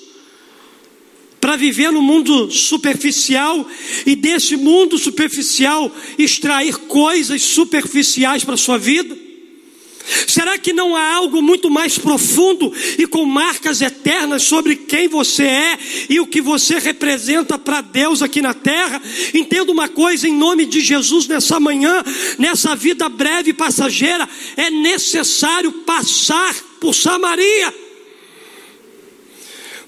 para 1.42 1.56
viver 1.56 1.90
no 1.90 2.00
mundo 2.00 2.52
superficial 2.52 3.66
e 4.06 4.14
desse 4.14 4.56
mundo 4.56 4.96
superficial 4.96 5.90
extrair 6.16 6.76
coisas 6.86 7.42
superficiais 7.42 8.44
para 8.44 8.54
a 8.54 8.56
sua 8.56 8.78
vida? 8.78 9.18
Será 10.26 10.58
que 10.58 10.72
não 10.72 10.96
há 10.96 11.14
algo 11.14 11.40
muito 11.40 11.70
mais 11.70 11.98
profundo 11.98 12.72
e 12.98 13.06
com 13.06 13.24
marcas 13.24 13.80
eternas 13.80 14.42
sobre 14.42 14.76
quem 14.76 15.08
você 15.08 15.44
é 15.44 15.78
e 16.08 16.20
o 16.20 16.26
que 16.26 16.40
você 16.40 16.78
representa 16.78 17.58
para 17.58 17.80
Deus 17.80 18.22
aqui 18.22 18.42
na 18.42 18.54
terra? 18.54 19.00
Entenda 19.32 19.70
uma 19.70 19.88
coisa 19.88 20.28
em 20.28 20.34
nome 20.34 20.66
de 20.66 20.80
Jesus 20.80 21.26
nessa 21.26 21.60
manhã, 21.60 22.02
nessa 22.38 22.74
vida 22.74 23.08
breve 23.08 23.50
e 23.50 23.54
passageira, 23.54 24.28
é 24.56 24.70
necessário 24.70 25.72
passar 25.72 26.54
por 26.80 26.94
Samaria. 26.94 27.74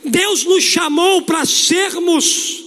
Deus 0.05 0.45
nos 0.45 0.63
chamou 0.63 1.23
para 1.23 1.47
sermos 1.47 2.64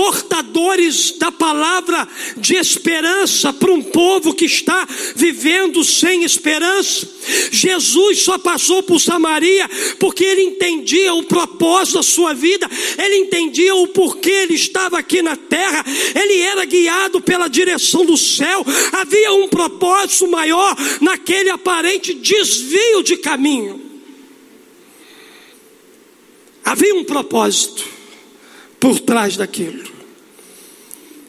portadores 0.00 1.12
da 1.18 1.30
palavra 1.30 2.08
de 2.38 2.54
esperança 2.54 3.52
para 3.52 3.70
um 3.70 3.82
povo 3.82 4.32
que 4.32 4.46
está 4.46 4.88
vivendo 5.14 5.84
sem 5.84 6.24
esperança. 6.24 7.06
Jesus 7.50 8.22
só 8.22 8.38
passou 8.38 8.82
por 8.82 8.98
Samaria 8.98 9.68
porque 9.98 10.24
ele 10.24 10.40
entendia 10.40 11.12
o 11.12 11.24
propósito 11.24 11.98
da 11.98 12.02
sua 12.02 12.32
vida, 12.32 12.66
ele 12.96 13.16
entendia 13.16 13.74
o 13.74 13.88
porquê 13.88 14.30
ele 14.30 14.54
estava 14.54 14.98
aqui 14.98 15.20
na 15.20 15.36
terra, 15.36 15.84
ele 16.18 16.40
era 16.40 16.64
guiado 16.64 17.20
pela 17.20 17.46
direção 17.46 18.06
do 18.06 18.16
céu, 18.16 18.64
havia 18.92 19.34
um 19.34 19.48
propósito 19.48 20.26
maior 20.28 20.74
naquele 21.02 21.50
aparente 21.50 22.14
desvio 22.14 23.02
de 23.02 23.18
caminho. 23.18 23.78
Havia 26.64 26.94
um 26.94 27.04
propósito 27.04 27.99
por 28.80 28.98
trás 28.98 29.36
daquilo. 29.36 29.84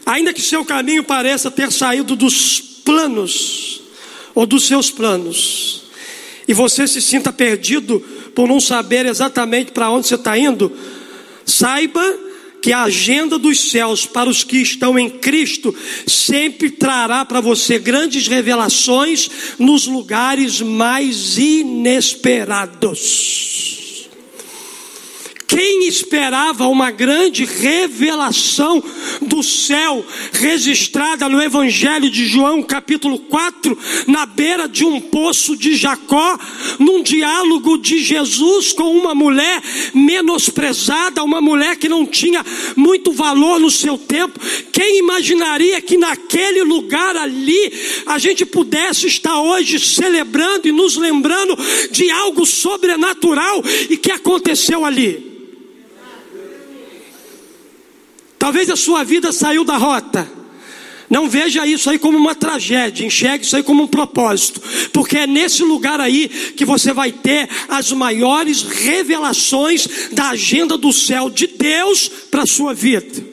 Ainda 0.06 0.34
que 0.34 0.42
seu 0.42 0.66
caminho 0.66 1.04
pareça 1.04 1.52
ter 1.52 1.72
saído 1.72 2.16
dos 2.16 2.60
planos 2.84 3.82
ou 4.34 4.46
dos 4.46 4.66
seus 4.66 4.90
planos, 4.90 5.84
e 6.48 6.54
você 6.54 6.88
se 6.88 7.02
sinta 7.02 7.32
perdido 7.32 8.00
por 8.34 8.48
não 8.48 8.60
saber 8.60 9.06
exatamente 9.06 9.72
para 9.72 9.92
onde 9.92 10.08
você 10.08 10.16
está 10.16 10.38
indo, 10.38 10.72
saiba 11.46 12.02
que 12.62 12.72
a 12.72 12.84
agenda 12.84 13.40
dos 13.40 13.72
céus 13.72 14.06
para 14.06 14.30
os 14.30 14.44
que 14.44 14.58
estão 14.58 14.98
em 14.98 15.10
Cristo 15.10 15.76
sempre 16.06 16.70
trará 16.70 17.26
para 17.26 17.42
você 17.42 17.80
grandes 17.80 18.28
revelações 18.28 19.30
nos 19.58 19.88
lugares 19.88 20.62
mais 20.62 21.38
inesperados. 21.38 23.81
Quem 25.52 25.86
esperava 25.86 26.66
uma 26.70 26.92
grande 26.92 27.44
revelação 27.44 28.82
do 29.22 29.44
céu, 29.44 30.02
registrada 30.32 31.28
no 31.28 31.42
Evangelho 31.42 32.10
de 32.10 32.26
João, 32.26 32.64
capítulo 32.64 33.20
4, 33.20 33.78
na 34.08 34.26
beira 34.26 34.66
de 34.66 34.86
um 34.86 35.02
poço 35.02 35.58
de 35.58 35.76
Jacó, 35.76 36.40
num 36.80 37.04
diálogo 37.04 37.78
de 37.78 37.98
Jesus 37.98 38.72
com 38.72 38.96
uma 38.96 39.14
mulher 39.14 39.62
menosprezada, 39.94 41.22
uma 41.22 41.42
mulher 41.42 41.76
que 41.76 41.90
não 41.90 42.06
tinha 42.06 42.46
muito 42.78 43.12
valor 43.12 43.60
no 43.60 43.70
seu 43.70 43.98
tempo. 43.98 44.40
Quem 44.72 45.00
imaginaria 45.00 45.82
que 45.82 45.98
naquele 45.98 46.64
lugar 46.64 47.18
ali 47.18 47.74
a 48.06 48.18
gente 48.18 48.46
pudesse 48.46 49.06
estar 49.08 49.42
hoje 49.42 49.82
celebrando 49.82 50.70
e 50.70 50.72
nos 50.72 50.96
lembrando 50.96 51.58
de 51.92 52.10
algo 52.10 52.46
sobrenatural 52.46 53.62
e 53.90 53.98
que 53.98 54.14
aconteceu 54.14 54.86
ali? 54.86 55.40
Talvez 58.41 58.71
a 58.71 58.75
sua 58.75 59.04
vida 59.04 59.32
saiu 59.32 59.63
da 59.63 59.77
rota. 59.77 60.27
Não 61.08 61.30
veja 61.30 61.67
isso 61.67 61.91
aí 61.91 61.99
como 61.99 62.17
uma 62.17 62.34
tragédia, 62.34 63.06
enxergue 63.06 63.45
isso 63.45 63.56
aí 63.56 63.62
como 63.62 63.84
um 63.84 63.88
propósito, 63.88 64.60
porque 64.91 65.15
é 65.15 65.27
nesse 65.27 65.62
lugar 65.62 66.01
aí 66.01 66.27
que 66.58 66.65
você 66.65 66.91
vai 66.91 67.12
ter 67.12 67.47
as 67.69 67.91
maiores 67.91 68.63
revelações 68.63 69.88
da 70.12 70.30
agenda 70.30 70.75
do 70.75 70.91
céu 70.91 71.30
de 71.30 71.45
Deus 71.45 72.10
para 72.32 72.41
a 72.41 72.47
sua 72.47 72.73
vida. 72.73 73.23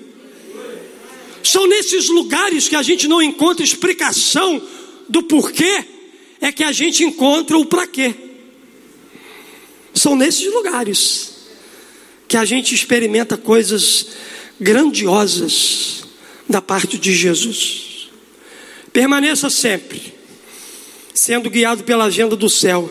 São 1.42 1.66
nesses 1.66 2.10
lugares 2.10 2.68
que 2.68 2.76
a 2.76 2.82
gente 2.82 3.08
não 3.08 3.22
encontra 3.22 3.64
explicação 3.64 4.60
do 5.08 5.22
porquê, 5.22 5.86
é 6.38 6.52
que 6.52 6.62
a 6.62 6.70
gente 6.70 7.02
encontra 7.02 7.56
o 7.56 7.64
para 7.64 7.86
quê. 7.86 8.14
São 9.94 10.14
nesses 10.14 10.52
lugares 10.52 11.32
que 12.28 12.36
a 12.36 12.44
gente 12.44 12.74
experimenta 12.74 13.38
coisas 13.38 14.08
grandiosas 14.60 16.04
da 16.48 16.60
parte 16.60 16.98
de 16.98 17.14
Jesus. 17.14 18.08
Permaneça 18.92 19.50
sempre 19.50 20.18
sendo 21.18 21.50
guiado 21.50 21.82
pela 21.82 22.04
agenda 22.04 22.36
do 22.36 22.48
céu, 22.48 22.90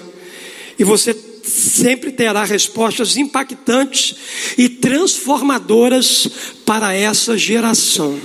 e 0.77 0.83
você 0.83 1.15
sempre 1.43 2.11
terá 2.11 2.43
respostas 2.43 3.15
impactantes 3.15 4.15
e 4.57 4.67
transformadoras 4.67 6.27
para 6.65 6.93
essa 6.93 7.37
geração. 7.37 8.19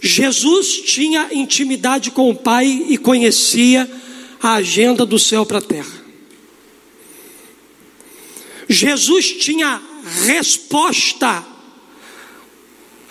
Jesus 0.00 0.82
tinha 0.86 1.28
intimidade 1.32 2.10
com 2.10 2.30
o 2.30 2.34
Pai 2.34 2.86
e 2.88 2.96
conhecia 2.96 3.90
a 4.40 4.54
agenda 4.54 5.04
do 5.04 5.18
céu 5.18 5.44
para 5.44 5.58
a 5.58 5.62
terra. 5.62 6.00
Jesus 8.68 9.32
tinha 9.32 9.82
resposta 10.24 11.44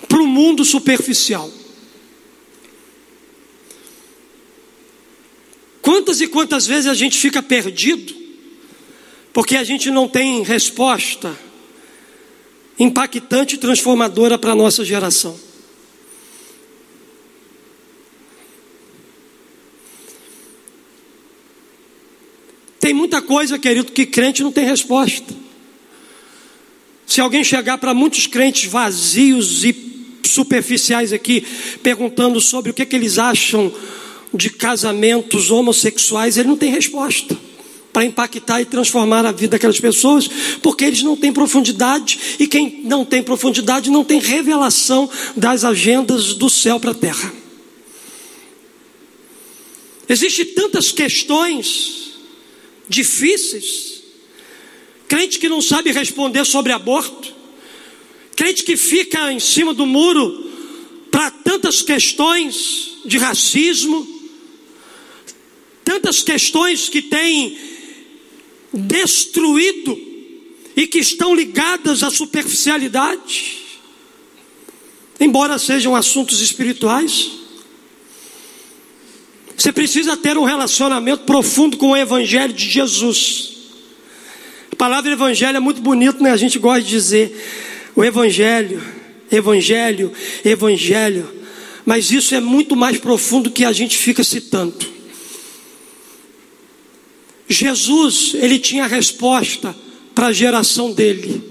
para 0.07 0.21
o 0.21 0.27
mundo 0.27 0.65
superficial. 0.65 1.51
Quantas 5.81 6.21
e 6.21 6.27
quantas 6.27 6.67
vezes 6.67 6.87
a 6.87 6.93
gente 6.93 7.17
fica 7.17 7.41
perdido 7.41 8.19
porque 9.33 9.55
a 9.55 9.63
gente 9.63 9.89
não 9.89 10.07
tem 10.07 10.43
resposta 10.43 11.37
impactante 12.77 13.55
e 13.55 13.57
transformadora 13.57 14.37
para 14.37 14.51
a 14.53 14.55
nossa 14.55 14.83
geração. 14.85 15.39
Tem 22.79 22.93
muita 22.93 23.21
coisa, 23.21 23.59
querido, 23.59 23.91
que 23.91 24.05
crente 24.05 24.41
não 24.41 24.51
tem 24.51 24.65
resposta. 24.65 25.35
Se 27.09 27.19
alguém 27.19 27.43
chegar 27.43 27.79
para 27.79 27.91
muitos 27.91 28.27
crentes 28.27 28.69
vazios 28.69 29.63
e 29.65 29.75
superficiais 30.23 31.11
aqui, 31.11 31.43
perguntando 31.81 32.39
sobre 32.39 32.69
o 32.69 32.73
que, 32.73 32.83
é 32.83 32.85
que 32.85 32.95
eles 32.95 33.17
acham 33.17 33.73
de 34.31 34.51
casamentos 34.51 35.49
homossexuais, 35.49 36.37
ele 36.37 36.49
não 36.49 36.55
tem 36.55 36.69
resposta 36.71 37.35
para 37.91 38.05
impactar 38.05 38.61
e 38.61 38.65
transformar 38.65 39.25
a 39.25 39.31
vida 39.31 39.53
daquelas 39.53 39.79
pessoas, 39.79 40.29
porque 40.61 40.85
eles 40.85 41.01
não 41.01 41.17
têm 41.17 41.33
profundidade, 41.33 42.19
e 42.37 42.45
quem 42.45 42.81
não 42.83 43.03
tem 43.03 43.23
profundidade 43.23 43.89
não 43.89 44.03
tem 44.05 44.19
revelação 44.19 45.09
das 45.35 45.63
agendas 45.63 46.35
do 46.35 46.47
céu 46.47 46.79
para 46.79 46.91
a 46.91 46.93
terra. 46.93 47.33
Existem 50.07 50.45
tantas 50.45 50.91
questões 50.91 52.11
difíceis 52.87 53.98
crente 55.09 55.39
que 55.39 55.49
não 55.49 55.59
sabe 55.59 55.91
responder 55.91 56.45
sobre 56.45 56.71
aborto, 56.71 57.33
crente 58.35 58.63
que 58.63 58.77
fica 58.77 59.33
em 59.33 59.39
cima 59.39 59.73
do 59.73 59.85
muro 59.85 60.47
para 61.11 61.31
tantas 61.31 61.81
questões 61.81 62.99
de 63.03 63.17
racismo, 63.17 64.07
tantas 65.83 66.21
questões 66.21 66.87
que 66.87 67.01
têm 67.01 67.57
destruído 68.71 69.99
e 70.75 70.85
que 70.85 70.99
estão 70.99 71.33
ligadas 71.33 72.03
à 72.03 72.11
superficialidade, 72.11 73.57
embora 75.19 75.57
sejam 75.57 75.95
assuntos 75.95 76.39
espirituais. 76.39 77.31
Você 79.57 79.73
precisa 79.73 80.15
ter 80.15 80.37
um 80.37 80.43
relacionamento 80.43 81.23
profundo 81.23 81.77
com 81.77 81.89
o 81.89 81.97
Evangelho 81.97 82.53
de 82.53 82.69
Jesus 82.69 83.58
palavra 84.79 85.11
evangelho 85.11 85.57
é 85.57 85.59
muito 85.59 85.81
bonito, 85.81 86.23
né? 86.23 86.31
A 86.31 86.37
gente 86.37 86.57
gosta 86.57 86.81
de 86.81 86.87
dizer 86.87 87.91
o 87.93 88.01
evangelho, 88.01 88.81
evangelho, 89.29 90.09
evangelho. 90.45 91.29
Mas 91.85 92.11
isso 92.11 92.33
é 92.33 92.39
muito 92.39 92.77
mais 92.77 92.97
profundo 92.97 93.51
que 93.51 93.65
a 93.65 93.73
gente 93.73 93.97
fica 93.97 94.23
citando. 94.23 94.77
Jesus, 97.49 98.35
ele 98.35 98.57
tinha 98.57 98.85
a 98.85 98.87
resposta 98.87 99.75
para 100.15 100.27
a 100.27 100.31
geração 100.31 100.93
dele. 100.93 101.43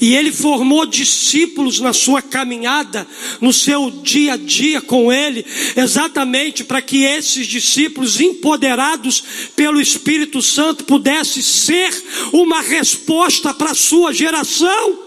E 0.00 0.14
ele 0.14 0.32
formou 0.32 0.86
discípulos 0.86 1.80
na 1.80 1.92
sua 1.92 2.20
caminhada, 2.20 3.06
no 3.40 3.52
seu 3.52 3.90
dia 3.90 4.34
a 4.34 4.36
dia 4.36 4.80
com 4.80 5.12
ele, 5.12 5.44
exatamente 5.76 6.64
para 6.64 6.82
que 6.82 7.04
esses 7.04 7.46
discípulos, 7.46 8.20
empoderados 8.20 9.22
pelo 9.56 9.80
Espírito 9.80 10.42
Santo, 10.42 10.84
pudessem 10.84 11.42
ser 11.42 11.90
uma 12.32 12.60
resposta 12.60 13.54
para 13.54 13.70
a 13.70 13.74
sua 13.74 14.12
geração. 14.12 14.98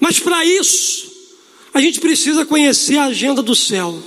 Mas 0.00 0.18
para 0.18 0.44
isso, 0.44 1.12
a 1.74 1.80
gente 1.80 2.00
precisa 2.00 2.46
conhecer 2.46 2.96
a 2.96 3.06
agenda 3.06 3.42
do 3.42 3.54
céu. 3.54 4.02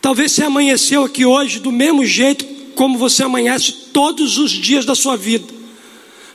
Talvez 0.00 0.32
você 0.32 0.44
amanheceu 0.44 1.04
aqui 1.04 1.24
hoje 1.24 1.58
do 1.58 1.72
mesmo 1.72 2.04
jeito 2.04 2.57
como 2.78 2.96
você 2.96 3.24
amanhece 3.24 3.72
todos 3.92 4.38
os 4.38 4.52
dias 4.52 4.84
da 4.84 4.94
sua 4.94 5.16
vida, 5.16 5.52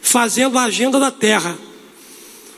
fazendo 0.01 0.59
a 0.59 0.63
agenda 0.63 0.99
da 0.99 1.09
terra. 1.09 1.57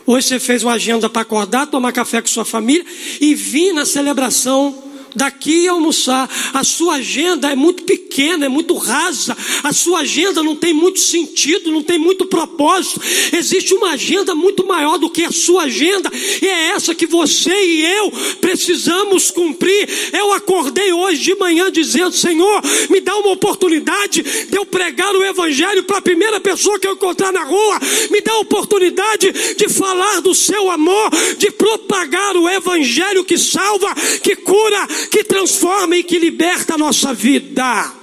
Hoje 0.07 0.27
você 0.27 0.39
fez 0.39 0.63
uma 0.63 0.73
agenda 0.73 1.07
para 1.07 1.21
acordar, 1.21 1.67
tomar 1.67 1.91
café 1.91 2.19
com 2.19 2.27
sua 2.27 2.43
família 2.43 2.83
e 3.21 3.35
vir 3.35 3.73
na 3.73 3.85
celebração 3.85 4.84
daqui 5.15 5.67
almoçar. 5.67 6.29
A 6.53 6.63
sua 6.63 6.95
agenda 6.95 7.51
é 7.51 7.55
muito 7.55 7.83
pequena, 7.83 8.45
é 8.45 8.49
muito 8.49 8.75
rasa. 8.75 9.35
A 9.63 9.73
sua 9.73 9.99
agenda 9.99 10.43
não 10.43 10.55
tem 10.55 10.73
muito 10.73 10.99
sentido, 10.99 11.71
não 11.71 11.81
tem 11.81 11.97
muito 11.97 12.25
propósito. 12.25 13.01
Existe 13.33 13.73
uma 13.73 13.91
agenda 13.91 14.35
muito 14.35 14.65
maior 14.65 14.97
do 14.97 15.09
que 15.09 15.23
a 15.23 15.31
sua 15.31 15.63
agenda, 15.63 16.11
e 16.41 16.47
é 16.47 16.69
essa 16.69 16.93
que 16.93 17.05
você 17.05 17.51
e 17.51 17.85
eu 17.85 18.11
precisamos 18.41 19.31
cumprir. 19.31 19.87
Eu 20.13 20.33
acordei 20.33 20.91
hoje 20.91 21.23
de 21.23 21.35
manhã 21.35 21.71
dizendo: 21.71 22.13
Senhor, 22.13 22.61
me 22.89 22.99
dá 22.99 23.15
uma 23.17 23.31
oportunidade 23.31 24.21
de 24.21 24.57
eu 24.57 24.65
pregar 24.65 25.15
o 25.15 25.23
Evangelho 25.23 25.83
para 25.83 25.97
a 25.97 26.01
primeira 26.01 26.39
pessoa 26.39 26.79
que 26.79 26.87
eu 26.87 26.93
encontrar 26.93 27.31
na 27.31 27.43
rua, 27.43 27.79
me 28.09 28.21
dá 28.21 28.33
a 28.33 28.39
oportunidade 28.39 29.55
de 29.55 29.69
falar 29.69 30.21
do 30.21 30.33
seu 30.33 30.69
amor, 30.69 31.09
de 31.37 31.51
propagar 31.51 32.35
o 32.35 32.49
Evangelho 32.49 33.23
que 33.23 33.37
salva, 33.37 33.93
que 34.21 34.35
cura, 34.35 34.87
que 35.07 35.23
transforma 35.23 35.95
e 35.97 36.03
que 36.03 36.19
liberta 36.19 36.75
a 36.75 36.77
nossa 36.77 37.13
vida. 37.13 37.93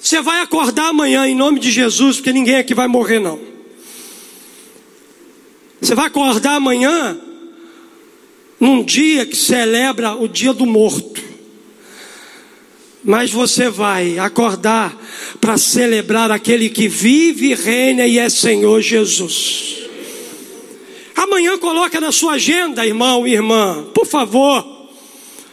Você 0.00 0.20
vai 0.22 0.40
acordar 0.40 0.88
amanhã 0.88 1.26
em 1.26 1.34
nome 1.34 1.60
de 1.60 1.70
Jesus, 1.70 2.16
porque 2.16 2.32
ninguém 2.32 2.56
aqui 2.56 2.74
vai 2.74 2.88
morrer, 2.88 3.18
não. 3.18 3.38
Você 5.80 5.94
vai 5.94 6.06
acordar 6.06 6.54
amanhã 6.54 7.18
num 8.58 8.82
dia 8.82 9.24
que 9.24 9.36
celebra 9.36 10.14
o 10.14 10.28
dia 10.28 10.52
do 10.52 10.66
morto. 10.66 11.22
Mas 13.02 13.30
você 13.30 13.70
vai 13.70 14.18
acordar 14.18 14.94
para 15.40 15.56
celebrar 15.56 16.30
aquele 16.30 16.68
que 16.68 16.86
vive, 16.86 17.54
reina 17.54 18.06
e 18.06 18.18
é 18.18 18.28
Senhor 18.28 18.80
Jesus. 18.82 19.89
Amanhã 21.14 21.58
coloca 21.58 22.00
na 22.00 22.12
sua 22.12 22.34
agenda, 22.34 22.86
irmão 22.86 23.26
e 23.26 23.32
irmã, 23.32 23.84
por 23.94 24.06
favor, 24.06 24.64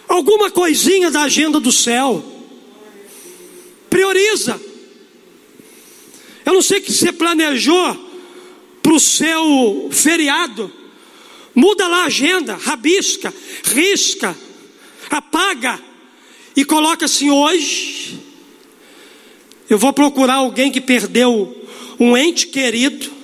alguma 0.07 0.49
coisinha 0.49 1.11
da 1.11 1.23
agenda 1.23 1.59
do 1.59 1.71
céu. 1.71 2.23
Prioriza. 3.89 4.59
Eu 6.45 6.53
não 6.53 6.61
sei 6.61 6.79
o 6.79 6.81
que 6.81 6.93
você 6.93 7.11
planejou 7.11 8.07
para 8.81 8.93
o 8.93 8.99
seu 8.99 9.89
feriado. 9.91 10.71
Muda 11.53 11.87
lá 11.87 12.03
a 12.03 12.05
agenda, 12.05 12.55
rabisca, 12.55 13.33
risca, 13.63 14.37
apaga 15.09 15.79
e 16.55 16.63
coloca 16.63 17.05
assim: 17.05 17.29
hoje 17.29 18.19
eu 19.69 19.77
vou 19.77 19.91
procurar 19.91 20.35
alguém 20.35 20.71
que 20.71 20.79
perdeu 20.79 21.67
um 21.99 22.15
ente 22.15 22.47
querido 22.47 23.16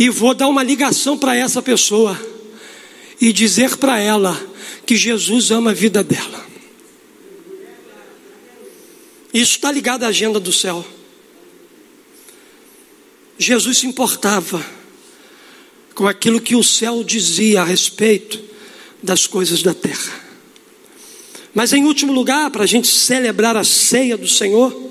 e 0.00 0.08
vou 0.08 0.32
dar 0.32 0.48
uma 0.48 0.62
ligação 0.62 1.18
para 1.18 1.36
essa 1.36 1.60
pessoa 1.60 2.18
e 3.20 3.34
dizer 3.34 3.76
para 3.76 3.98
ela 3.98 4.34
que 4.86 4.96
Jesus 4.96 5.50
ama 5.50 5.72
a 5.72 5.74
vida 5.74 6.02
dela. 6.02 6.46
Isso 9.34 9.56
está 9.56 9.70
ligado 9.70 10.04
à 10.04 10.06
agenda 10.06 10.40
do 10.40 10.54
céu. 10.54 10.82
Jesus 13.38 13.76
se 13.76 13.86
importava 13.86 14.64
com 15.94 16.08
aquilo 16.08 16.40
que 16.40 16.56
o 16.56 16.64
céu 16.64 17.04
dizia 17.04 17.60
a 17.60 17.64
respeito 17.64 18.42
das 19.02 19.26
coisas 19.26 19.62
da 19.62 19.74
terra. 19.74 20.18
Mas 21.52 21.74
em 21.74 21.84
último 21.84 22.10
lugar, 22.10 22.50
para 22.50 22.64
a 22.64 22.66
gente 22.66 22.88
celebrar 22.88 23.54
a 23.54 23.64
ceia 23.64 24.16
do 24.16 24.26
Senhor, 24.26 24.89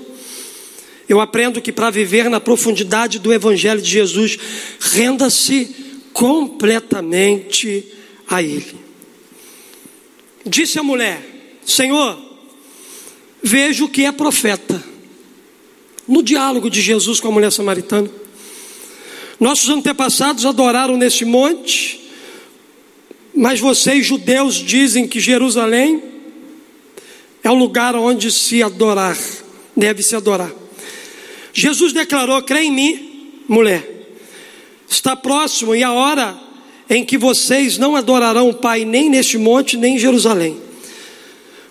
eu 1.10 1.20
aprendo 1.20 1.60
que 1.60 1.72
para 1.72 1.90
viver 1.90 2.30
na 2.30 2.38
profundidade 2.38 3.18
do 3.18 3.32
Evangelho 3.32 3.82
de 3.82 3.90
Jesus, 3.90 4.38
renda-se 4.78 5.74
completamente 6.12 7.84
a 8.28 8.40
Ele. 8.40 8.76
Disse 10.46 10.78
a 10.78 10.84
mulher: 10.84 11.20
Senhor, 11.66 12.16
vejo 13.42 13.88
que 13.88 14.04
é 14.04 14.12
profeta. 14.12 14.80
No 16.06 16.22
diálogo 16.22 16.70
de 16.70 16.80
Jesus 16.80 17.18
com 17.18 17.26
a 17.26 17.32
mulher 17.32 17.50
samaritana, 17.50 18.08
nossos 19.40 19.68
antepassados 19.68 20.46
adoraram 20.46 20.96
nesse 20.96 21.24
monte, 21.24 22.08
mas 23.34 23.58
vocês, 23.58 24.06
judeus, 24.06 24.54
dizem 24.54 25.08
que 25.08 25.18
Jerusalém 25.18 26.00
é 27.42 27.50
o 27.50 27.54
lugar 27.54 27.96
onde 27.96 28.30
se 28.30 28.62
adorar, 28.62 29.18
deve 29.76 30.04
se 30.04 30.14
adorar. 30.14 30.59
Jesus 31.52 31.92
declarou: 31.92 32.40
crê 32.42 32.62
em 32.62 32.72
mim, 32.72 33.42
mulher. 33.48 33.98
Está 34.88 35.14
próximo 35.14 35.74
e 35.74 35.84
a 35.84 35.92
hora 35.92 36.36
em 36.88 37.04
que 37.04 37.16
vocês 37.16 37.78
não 37.78 37.94
adorarão 37.94 38.48
o 38.48 38.54
Pai 38.54 38.84
nem 38.84 39.08
neste 39.08 39.38
monte, 39.38 39.76
nem 39.76 39.94
em 39.94 39.98
Jerusalém. 39.98 40.56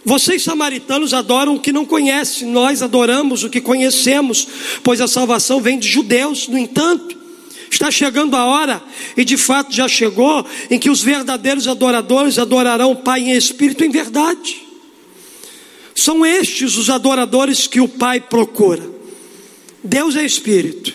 Vocês 0.05 0.41
samaritanos 0.41 1.13
adoram 1.13 1.55
o 1.55 1.59
que 1.59 1.73
não 1.73 1.85
conhecem, 1.85 2.47
nós 2.47 2.81
adoramos 2.81 3.43
o 3.43 3.49
que 3.49 3.59
conhecemos, 3.59 4.47
pois 4.81 5.01
a 5.01 5.07
salvação 5.07 5.59
vem 5.59 5.77
de 5.77 5.87
judeus. 5.87 6.47
No 6.47 6.57
entanto, 6.57 7.17
está 7.69 7.91
chegando 7.91 8.35
a 8.35 8.45
hora, 8.45 8.81
e 9.17 9.25
de 9.25 9.35
fato 9.35 9.73
já 9.73 9.89
chegou, 9.89 10.45
em 10.71 10.79
que 10.79 10.89
os 10.89 11.03
verdadeiros 11.03 11.67
adoradores 11.67 12.39
adorarão 12.39 12.91
o 12.91 12.95
Pai 12.95 13.21
em 13.21 13.31
espírito 13.31 13.83
e 13.83 13.87
em 13.87 13.91
verdade. 13.91 14.63
São 15.93 16.25
estes 16.25 16.77
os 16.77 16.89
adoradores 16.89 17.67
que 17.67 17.81
o 17.81 17.87
Pai 17.87 18.21
procura. 18.21 18.98
Deus 19.83 20.15
é 20.15 20.25
espírito, 20.25 20.93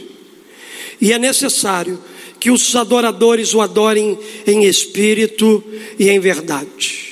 e 1.01 1.13
é 1.13 1.19
necessário 1.19 1.99
que 2.39 2.51
os 2.51 2.77
adoradores 2.77 3.55
o 3.55 3.61
adorem 3.61 4.19
em 4.47 4.65
espírito 4.65 5.65
e 5.99 6.11
em 6.11 6.21
verdade. 6.21 7.05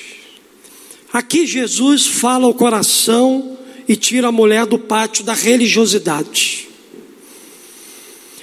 Aqui 1.11 1.45
Jesus 1.45 2.05
fala 2.05 2.45
ao 2.45 2.53
coração 2.53 3.57
e 3.87 3.95
tira 3.95 4.27
a 4.27 4.31
mulher 4.31 4.65
do 4.65 4.77
pátio 4.77 5.23
da 5.23 5.33
religiosidade. 5.33 6.67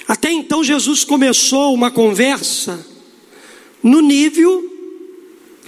Até 0.07 0.33
então 0.33 0.65
Jesus 0.65 1.05
começou 1.05 1.73
uma 1.73 1.91
conversa 1.91 2.85
no 3.83 4.01
nível 4.01 4.69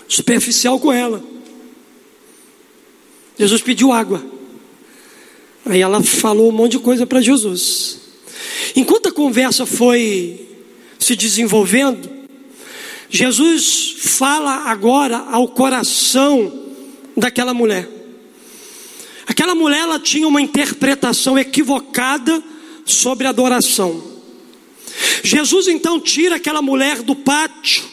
superficial 0.09 0.81
com 0.81 0.93
ela. 0.93 1.23
Jesus 3.39 3.63
pediu 3.63 3.93
água. 3.93 4.32
Aí 5.65 5.81
ela 5.81 6.03
falou 6.03 6.49
um 6.49 6.53
monte 6.53 6.73
de 6.73 6.79
coisa 6.79 7.07
para 7.07 7.21
Jesus. 7.21 7.99
Enquanto 8.75 9.09
a 9.09 9.13
conversa 9.13 9.65
foi 9.65 10.49
se 10.99 11.15
desenvolvendo, 11.15 12.11
Jesus 13.09 13.97
fala 13.99 14.65
agora 14.71 15.19
ao 15.31 15.49
coração 15.49 16.53
daquela 17.17 17.53
mulher. 17.53 17.89
Aquela 19.27 19.55
mulher 19.55 19.81
ela 19.81 20.01
tinha 20.01 20.27
uma 20.27 20.41
interpretação 20.41 21.39
equivocada 21.39 22.43
sobre 22.85 23.27
adoração. 23.27 24.03
Jesus 25.23 25.69
então 25.69 26.01
tira 26.01 26.37
aquela 26.37 26.61
mulher 26.61 27.03
do 27.03 27.15
pátio 27.15 27.85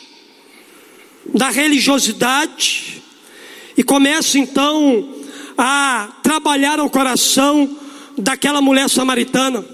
da 1.33 1.49
religiosidade 1.49 3.03
e 3.77 3.83
começa 3.83 4.37
então 4.37 5.18
a 5.61 6.07
trabalhar 6.23 6.79
o 6.79 6.89
coração 6.89 7.77
daquela 8.17 8.61
mulher 8.61 8.89
samaritana. 8.89 9.65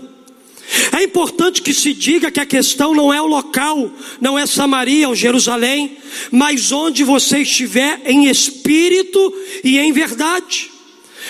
É 0.91 1.03
importante 1.03 1.61
que 1.61 1.75
se 1.75 1.93
diga 1.93 2.31
que 2.31 2.39
a 2.39 2.45
questão 2.45 2.95
não 2.95 3.13
é 3.13 3.21
o 3.21 3.27
local, 3.27 3.91
não 4.19 4.37
é 4.37 4.47
Samaria 4.47 5.07
ou 5.07 5.13
Jerusalém, 5.13 5.95
mas 6.31 6.71
onde 6.71 7.03
você 7.03 7.39
estiver 7.39 8.01
em 8.03 8.27
espírito 8.27 9.31
e 9.63 9.77
em 9.77 9.91
verdade. 9.91 10.71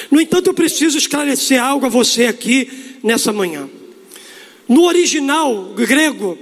No 0.10 0.22
entanto, 0.22 0.48
eu 0.48 0.54
preciso 0.54 0.98
esclarecer 0.98 1.62
algo 1.62 1.86
a 1.86 1.90
você 1.90 2.28
aqui 2.28 2.98
nessa 3.04 3.34
manhã. 3.34 3.70
No 4.70 4.84
original 4.84 5.74
grego, 5.76 6.38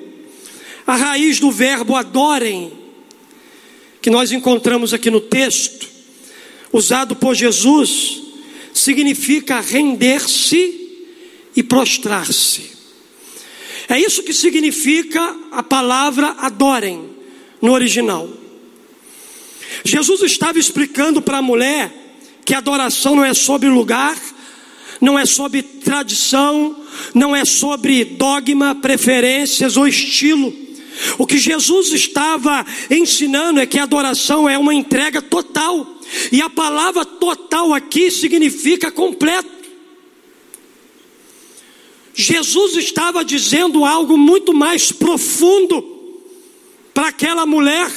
a 0.85 0.95
raiz 0.95 1.39
do 1.39 1.49
verbo 1.49 1.95
adorem, 1.95 2.71
que 3.99 4.11
nós 4.11 4.31
encontramos 4.31 4.93
aqui 4.93 5.09
no 5.09 5.19
texto, 5.19 5.92
usado 6.73 7.15
por 7.15 7.35
Jesus 7.35 8.21
significa 8.73 9.61
render-se 9.61 11.07
e 11.55 11.61
prostrar-se. 11.61 12.71
É 13.87 13.99
isso 13.99 14.23
que 14.23 14.33
significa 14.33 15.35
a 15.51 15.61
palavra 15.61 16.35
adorem 16.39 17.09
no 17.61 17.71
original. 17.71 18.27
Jesus 19.83 20.21
estava 20.23 20.57
explicando 20.57 21.21
para 21.21 21.37
a 21.37 21.41
mulher 21.41 21.91
que 22.43 22.53
adoração 22.53 23.15
não 23.15 23.23
é 23.23 23.33
sobre 23.33 23.69
lugar, 23.69 24.17
não 24.99 25.17
é 25.17 25.25
sobre 25.25 25.61
tradição, 25.61 26.75
não 27.13 27.35
é 27.35 27.45
sobre 27.45 28.03
dogma, 28.03 28.75
preferências 28.75 29.77
ou 29.77 29.87
estilo. 29.87 30.53
O 31.17 31.25
que 31.25 31.37
Jesus 31.37 31.91
estava 31.91 32.65
ensinando 32.89 33.59
é 33.59 33.65
que 33.65 33.79
a 33.79 33.83
adoração 33.83 34.47
é 34.47 34.57
uma 34.57 34.73
entrega 34.73 35.21
total, 35.21 35.87
e 36.31 36.41
a 36.41 36.49
palavra 36.49 37.05
total 37.05 37.73
aqui 37.73 38.09
significa 38.11 38.91
completo. 38.91 39.63
Jesus 42.13 42.75
estava 42.75 43.25
dizendo 43.25 43.83
algo 43.83 44.17
muito 44.17 44.53
mais 44.53 44.91
profundo 44.91 45.81
para 46.93 47.07
aquela 47.07 47.45
mulher. 47.45 47.91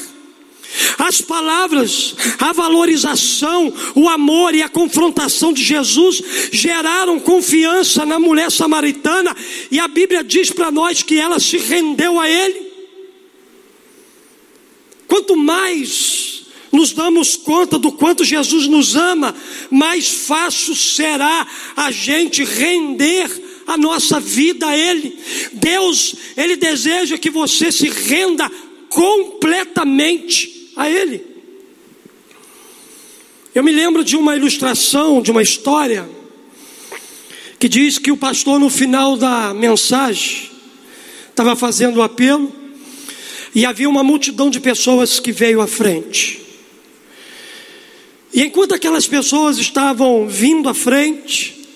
As 0.98 1.20
palavras, 1.20 2.14
a 2.38 2.52
valorização, 2.52 3.72
o 3.94 4.08
amor 4.08 4.54
e 4.54 4.62
a 4.62 4.68
confrontação 4.68 5.52
de 5.52 5.62
Jesus 5.62 6.22
geraram 6.50 7.20
confiança 7.20 8.04
na 8.04 8.18
mulher 8.18 8.50
samaritana, 8.50 9.34
e 9.70 9.78
a 9.78 9.86
Bíblia 9.86 10.24
diz 10.24 10.50
para 10.50 10.70
nós 10.70 11.02
que 11.02 11.18
ela 11.18 11.38
se 11.38 11.56
rendeu 11.56 12.18
a 12.18 12.28
Ele. 12.28 12.66
Quanto 15.06 15.36
mais 15.36 16.35
nos 16.72 16.92
damos 16.92 17.36
conta 17.36 17.78
do 17.78 17.92
quanto 17.92 18.24
Jesus 18.24 18.66
nos 18.66 18.96
ama, 18.96 19.34
mais 19.70 20.08
fácil 20.08 20.74
será 20.74 21.46
a 21.76 21.90
gente 21.90 22.44
render 22.44 23.30
a 23.66 23.76
nossa 23.76 24.20
vida 24.20 24.66
a 24.66 24.76
Ele. 24.76 25.18
Deus, 25.52 26.14
Ele 26.36 26.56
deseja 26.56 27.18
que 27.18 27.30
você 27.30 27.72
se 27.72 27.88
renda 27.88 28.50
completamente 28.88 30.70
a 30.76 30.88
Ele. 30.88 31.24
Eu 33.54 33.64
me 33.64 33.72
lembro 33.72 34.04
de 34.04 34.16
uma 34.16 34.36
ilustração, 34.36 35.22
de 35.22 35.30
uma 35.30 35.42
história, 35.42 36.08
que 37.58 37.68
diz 37.68 37.98
que 37.98 38.12
o 38.12 38.16
pastor, 38.16 38.60
no 38.60 38.68
final 38.68 39.16
da 39.16 39.54
mensagem, 39.54 40.50
estava 41.30 41.56
fazendo 41.56 41.96
o 41.96 42.02
apelo, 42.02 42.52
e 43.54 43.64
havia 43.64 43.88
uma 43.88 44.04
multidão 44.04 44.50
de 44.50 44.60
pessoas 44.60 45.18
que 45.18 45.32
veio 45.32 45.62
à 45.62 45.66
frente. 45.66 46.45
E 48.36 48.42
enquanto 48.42 48.74
aquelas 48.74 49.08
pessoas 49.08 49.56
estavam 49.56 50.28
vindo 50.28 50.68
à 50.68 50.74
frente, 50.74 51.66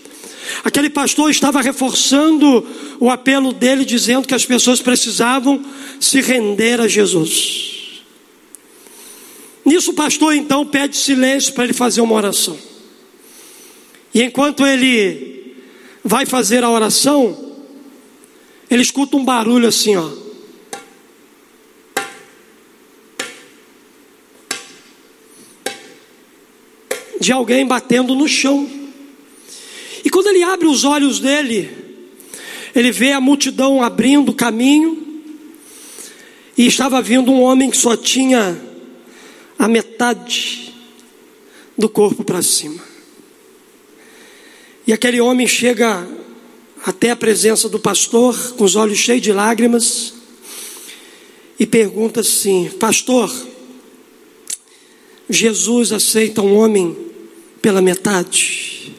aquele 0.63 0.91
pastor 0.91 1.31
estava 1.31 1.63
reforçando 1.63 2.67
o 3.01 3.09
apelo 3.09 3.51
dele, 3.51 3.83
dizendo 3.83 4.29
que 4.29 4.35
as 4.35 4.45
pessoas 4.45 4.83
precisavam 4.83 5.65
se 5.99 6.21
render 6.21 6.79
a 6.79 6.87
Jesus. 6.87 8.03
Nisso 9.65 9.93
o 9.93 9.95
pastor 9.95 10.35
então 10.35 10.67
pede 10.67 10.99
silêncio 10.99 11.55
para 11.55 11.65
ele 11.65 11.73
fazer 11.73 12.03
uma 12.03 12.15
oração. 12.15 12.59
E 14.13 14.23
enquanto 14.23 14.67
ele 14.67 15.55
vai 16.05 16.27
fazer 16.27 16.63
a 16.63 16.69
oração, 16.69 17.57
ele 18.71 18.83
escuta 18.83 19.17
um 19.17 19.25
barulho 19.25 19.67
assim, 19.67 19.97
ó. 19.97 20.11
De 27.21 27.31
alguém 27.31 27.67
batendo 27.67 28.15
no 28.15 28.27
chão. 28.27 28.69
E 30.05 30.11
quando 30.11 30.29
ele 30.29 30.43
abre 30.43 30.67
os 30.67 30.85
olhos 30.85 31.21
dele, 31.21 31.71
ele 32.75 32.91
vê 32.91 33.13
a 33.13 33.21
multidão 33.21 33.83
abrindo 33.83 34.33
caminho, 34.33 35.07
e 36.57 36.67
estava 36.67 37.01
vindo 37.01 37.31
um 37.31 37.41
homem 37.41 37.71
que 37.71 37.77
só 37.77 37.97
tinha 37.97 38.61
a 39.59 39.69
metade 39.69 40.75
do 41.77 41.89
corpo 41.89 42.23
para 42.25 42.43
cima. 42.43 42.83
E 44.87 44.93
aquele 44.93 45.21
homem 45.21 45.47
chega 45.47 46.07
até 46.85 47.11
a 47.11 47.17
presença 47.17 47.69
do 47.69 47.79
pastor, 47.79 48.55
com 48.57 48.65
os 48.65 48.77
olhos 48.77 48.99
cheios 48.99 49.23
de 49.23 49.33
lágrimas, 49.33 50.15
e 51.59 51.67
pergunta 51.67 52.21
assim: 52.21 52.71
Pastor, 52.79 53.31
Jesus 55.29 55.93
aceita 55.93 56.43
um 56.43 56.57
homem 56.57 57.10
pela 57.61 57.83
metade? 57.83 58.95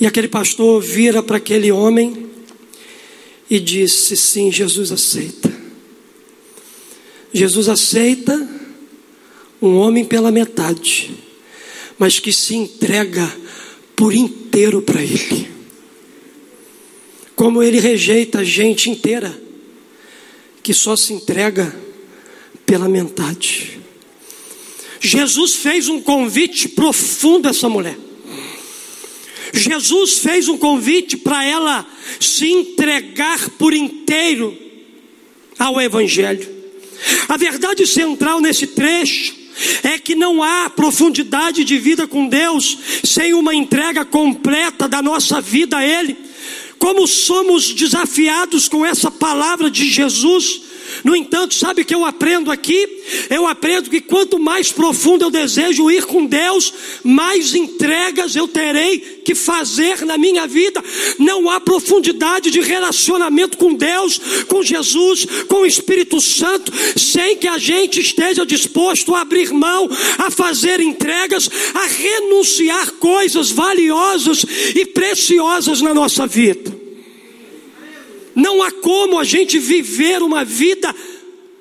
E 0.00 0.06
aquele 0.06 0.28
pastor 0.28 0.82
vira 0.82 1.22
para 1.22 1.36
aquele 1.36 1.70
homem 1.70 2.30
e 3.48 3.60
disse: 3.60 4.16
Sim, 4.16 4.50
Jesus 4.50 4.90
aceita. 4.90 5.52
Jesus 7.32 7.68
aceita 7.68 8.48
um 9.60 9.76
homem 9.76 10.04
pela 10.04 10.32
metade, 10.32 11.14
mas 11.98 12.18
que 12.18 12.32
se 12.32 12.56
entrega 12.56 13.32
por 13.94 14.12
inteiro 14.12 14.82
para 14.82 15.00
Ele. 15.00 15.48
Como 17.36 17.62
Ele 17.62 17.78
rejeita 17.78 18.40
a 18.40 18.44
gente 18.44 18.90
inteira, 18.90 19.40
que 20.62 20.74
só 20.74 20.96
se 20.96 21.12
entrega 21.12 21.74
pela 22.66 22.88
metade. 22.88 23.81
Jesus 25.02 25.56
fez 25.56 25.88
um 25.88 26.00
convite 26.00 26.68
profundo 26.68 27.48
a 27.48 27.50
essa 27.50 27.68
mulher. 27.68 27.98
Jesus 29.52 30.18
fez 30.18 30.48
um 30.48 30.56
convite 30.56 31.16
para 31.16 31.44
ela 31.44 31.84
se 32.20 32.46
entregar 32.46 33.50
por 33.50 33.74
inteiro 33.74 34.56
ao 35.58 35.80
Evangelho. 35.80 36.48
A 37.28 37.36
verdade 37.36 37.84
central 37.84 38.40
nesse 38.40 38.68
trecho 38.68 39.34
é 39.82 39.98
que 39.98 40.14
não 40.14 40.40
há 40.40 40.70
profundidade 40.70 41.64
de 41.64 41.78
vida 41.78 42.06
com 42.06 42.28
Deus 42.28 42.78
sem 43.04 43.34
uma 43.34 43.52
entrega 43.52 44.04
completa 44.04 44.88
da 44.88 45.02
nossa 45.02 45.40
vida 45.40 45.78
a 45.78 45.84
Ele. 45.84 46.16
Como 46.78 47.08
somos 47.08 47.74
desafiados 47.74 48.68
com 48.68 48.86
essa 48.86 49.10
palavra 49.10 49.68
de 49.68 49.90
Jesus, 49.90 50.62
no 51.04 51.16
entanto, 51.16 51.54
sabe 51.54 51.82
o 51.82 51.84
que 51.84 51.94
eu 51.94 52.04
aprendo 52.04 52.50
aqui? 52.50 52.88
Eu 53.28 53.46
aprendo 53.46 53.90
que 53.90 54.00
quanto 54.00 54.38
mais 54.38 54.70
profundo 54.70 55.24
eu 55.24 55.30
desejo 55.30 55.90
ir 55.90 56.04
com 56.04 56.26
Deus, 56.26 56.72
mais 57.02 57.54
entregas 57.54 58.36
eu 58.36 58.46
terei 58.46 58.98
que 59.24 59.34
fazer 59.34 60.04
na 60.04 60.16
minha 60.18 60.46
vida. 60.46 60.82
Não 61.18 61.48
há 61.48 61.60
profundidade 61.60 62.50
de 62.50 62.60
relacionamento 62.60 63.56
com 63.56 63.74
Deus, 63.74 64.20
com 64.48 64.62
Jesus, 64.62 65.26
com 65.48 65.62
o 65.62 65.66
Espírito 65.66 66.20
Santo, 66.20 66.72
sem 66.98 67.36
que 67.36 67.48
a 67.48 67.58
gente 67.58 68.00
esteja 68.00 68.44
disposto 68.44 69.14
a 69.14 69.22
abrir 69.22 69.52
mão, 69.52 69.88
a 70.18 70.30
fazer 70.30 70.80
entregas, 70.80 71.48
a 71.74 71.86
renunciar 71.86 72.92
coisas 72.92 73.50
valiosas 73.50 74.44
e 74.74 74.86
preciosas 74.86 75.80
na 75.80 75.94
nossa 75.94 76.26
vida. 76.26 76.81
Não 78.34 78.62
há 78.62 78.70
como 78.70 79.18
a 79.18 79.24
gente 79.24 79.58
viver 79.58 80.22
uma 80.22 80.44
vida 80.44 80.94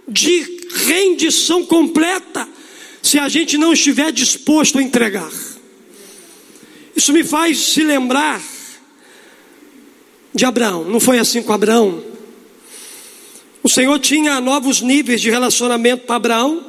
de 0.08 0.60
rendição 0.86 1.66
completa 1.66 2.48
se 3.02 3.20
a 3.20 3.28
gente 3.28 3.58
não 3.58 3.74
estiver 3.74 4.12
disposto 4.12 4.78
a 4.78 4.84
entregar. 4.84 5.32
Isso 6.96 7.12
me 7.12 7.24
faz 7.24 7.58
se 7.58 7.84
lembrar 7.84 8.42
de 10.34 10.46
Abraão. 10.46 10.86
Não 10.86 11.00
foi 11.00 11.20
assim 11.20 11.42
com 11.42 11.52
Abraão? 11.52 12.04
O 13.64 13.70
Senhor 13.70 14.00
tinha 14.00 14.40
novos 14.40 14.82
níveis 14.82 15.22
de 15.22 15.30
relacionamento 15.30 16.06
para 16.06 16.16
Abraão, 16.16 16.66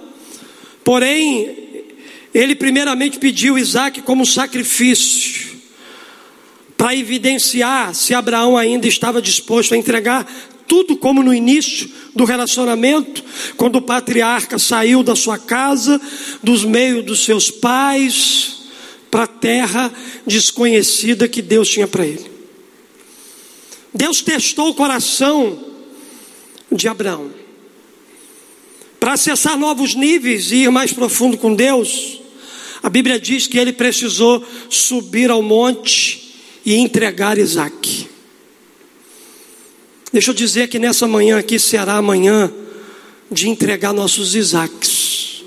porém, 0.84 1.84
ele 2.34 2.54
primeiramente 2.54 3.18
pediu 3.18 3.58
Isaac 3.58 4.02
como 4.02 4.26
sacrifício 4.26 5.51
para 6.82 6.96
evidenciar 6.96 7.94
se 7.94 8.12
Abraão 8.12 8.58
ainda 8.58 8.88
estava 8.88 9.22
disposto 9.22 9.72
a 9.72 9.76
entregar 9.76 10.26
tudo 10.66 10.96
como 10.96 11.22
no 11.22 11.32
início 11.32 11.88
do 12.12 12.24
relacionamento, 12.24 13.22
quando 13.56 13.76
o 13.76 13.82
patriarca 13.82 14.58
saiu 14.58 15.00
da 15.04 15.14
sua 15.14 15.38
casa, 15.38 16.00
dos 16.42 16.64
meios 16.64 17.04
dos 17.04 17.24
seus 17.24 17.52
pais, 17.52 18.64
para 19.08 19.22
a 19.22 19.26
terra 19.28 19.92
desconhecida 20.26 21.28
que 21.28 21.40
Deus 21.40 21.68
tinha 21.68 21.86
para 21.86 22.04
ele. 22.04 22.28
Deus 23.94 24.20
testou 24.20 24.70
o 24.70 24.74
coração 24.74 25.64
de 26.72 26.88
Abraão. 26.88 27.30
Para 28.98 29.12
acessar 29.12 29.56
novos 29.56 29.94
níveis 29.94 30.50
e 30.50 30.64
ir 30.64 30.70
mais 30.72 30.92
profundo 30.92 31.38
com 31.38 31.54
Deus, 31.54 32.20
a 32.82 32.90
Bíblia 32.90 33.20
diz 33.20 33.46
que 33.46 33.56
ele 33.56 33.72
precisou 33.72 34.44
subir 34.68 35.30
ao 35.30 35.42
monte 35.42 36.21
e 36.64 36.74
entregar 36.74 37.38
Isaac. 37.38 38.08
Deixa 40.12 40.30
eu 40.30 40.34
dizer 40.34 40.68
que 40.68 40.78
nessa 40.78 41.08
manhã 41.08 41.38
aqui 41.38 41.58
será 41.58 41.94
a 41.94 42.02
manhã 42.02 42.52
de 43.30 43.48
entregar 43.48 43.92
nossos 43.92 44.34
Isaques. 44.34 45.42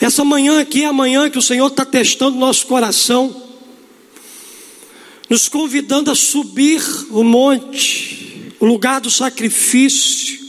Essa 0.00 0.24
manhã 0.24 0.60
aqui 0.60 0.82
é 0.82 0.86
a 0.86 0.92
manhã 0.92 1.30
que 1.30 1.38
o 1.38 1.42
Senhor 1.42 1.66
está 1.68 1.84
testando 1.84 2.36
nosso 2.38 2.66
coração, 2.66 3.40
nos 5.28 5.48
convidando 5.48 6.10
a 6.10 6.14
subir 6.14 6.82
o 7.10 7.22
monte, 7.22 8.52
o 8.58 8.66
lugar 8.66 9.00
do 9.00 9.10
sacrifício, 9.10 10.41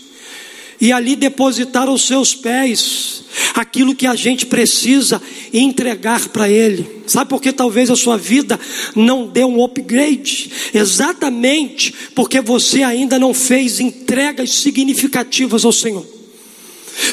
e 0.84 0.92
ali 0.92 1.16
depositar 1.16 1.88
aos 1.88 2.06
seus 2.06 2.36
pés 2.36 3.24
aquilo 3.54 3.96
que 3.96 4.06
a 4.06 4.16
gente 4.16 4.46
precisa 4.46 5.22
entregar 5.54 6.28
para 6.28 6.50
Ele. 6.50 7.04
Sabe 7.08 7.30
por 7.30 7.42
que 7.42 7.54
talvez 7.54 7.90
a 7.90 7.96
sua 7.96 8.18
vida 8.18 8.60
não 8.94 9.26
deu 9.26 9.48
um 9.48 9.64
upgrade? 9.64 10.52
Exatamente 10.74 11.94
porque 12.14 12.42
você 12.42 12.84
ainda 12.84 13.18
não 13.18 13.34
fez 13.34 13.80
entregas 13.80 14.52
significativas 14.56 15.64
ao 15.64 15.72
Senhor. 15.72 16.06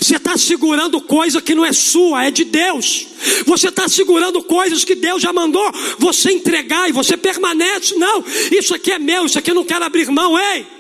Você 0.01 0.17
está 0.17 0.37
segurando 0.37 1.01
coisa 1.01 1.41
que 1.41 1.55
não 1.55 1.65
é 1.65 1.73
sua, 1.73 2.25
é 2.25 2.33
de 2.33 2.43
Deus. 2.43 3.07
Você 3.47 3.69
está 3.69 3.89
segurando 3.89 4.43
coisas 4.43 4.83
que 4.83 4.97
Deus 4.97 5.23
já 5.23 5.33
mandou 5.33 5.73
você 5.97 6.33
entregar 6.33 6.89
e 6.89 6.93
você 6.93 7.17
permanece. 7.17 7.95
Não, 7.95 8.25
isso 8.51 8.75
aqui 8.75 8.91
é 8.91 8.99
meu, 8.99 9.27
isso 9.27 9.39
aqui 9.39 9.53
eu 9.53 9.55
não 9.55 9.65
quero 9.65 9.85
abrir 9.85 10.11
mão, 10.11 10.37
ei. 10.37 10.80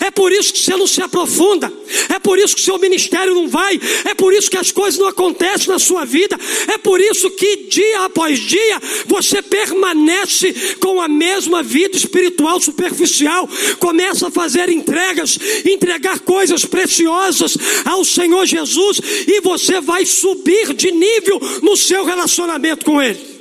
É 0.00 0.10
por 0.10 0.32
isso 0.32 0.52
que 0.52 0.60
você 0.60 0.76
não 0.76 0.86
se 0.86 1.00
aprofunda, 1.00 1.72
é 2.08 2.18
por 2.18 2.38
isso 2.38 2.56
que 2.56 2.62
seu 2.62 2.78
ministério 2.78 3.34
não 3.34 3.48
vai, 3.48 3.80
é 4.04 4.14
por 4.14 4.32
isso 4.32 4.50
que 4.50 4.56
as 4.56 4.72
coisas 4.72 4.98
não 4.98 5.06
acontecem 5.06 5.68
na 5.68 5.78
sua 5.78 6.04
vida, 6.04 6.38
é 6.72 6.78
por 6.78 7.00
isso 7.00 7.30
que 7.30 7.68
dia 7.68 8.04
após 8.04 8.38
dia 8.40 8.80
você 9.06 9.40
permanece 9.40 10.52
com 10.80 11.00
a 11.00 11.08
mesma 11.08 11.62
vida 11.62 11.96
espiritual 11.96 12.60
superficial, 12.60 13.48
começa 13.78 14.28
a 14.28 14.30
fazer 14.30 14.68
entregas, 14.68 15.38
entregar 15.64 16.20
coisas 16.20 16.64
preciosas 16.64 17.56
ao 17.84 18.04
Senhor 18.04 18.46
Jesus 18.46 19.00
e 19.26 19.40
você 19.40 19.80
vai 19.80 20.04
subir 20.04 20.74
de 20.74 20.90
nível 20.90 21.40
no 21.62 21.76
seu 21.76 22.04
relacionamento 22.04 22.84
com 22.84 23.00
Ele. 23.00 23.37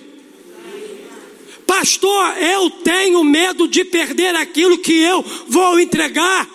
Pastor, 1.68 2.38
eu 2.38 2.70
tenho 2.70 3.24
medo 3.24 3.68
de 3.68 3.84
perder 3.84 4.34
aquilo 4.34 4.78
que 4.78 4.93
eu 4.93 5.24
vou 5.47 5.78
entregar. 5.80 6.49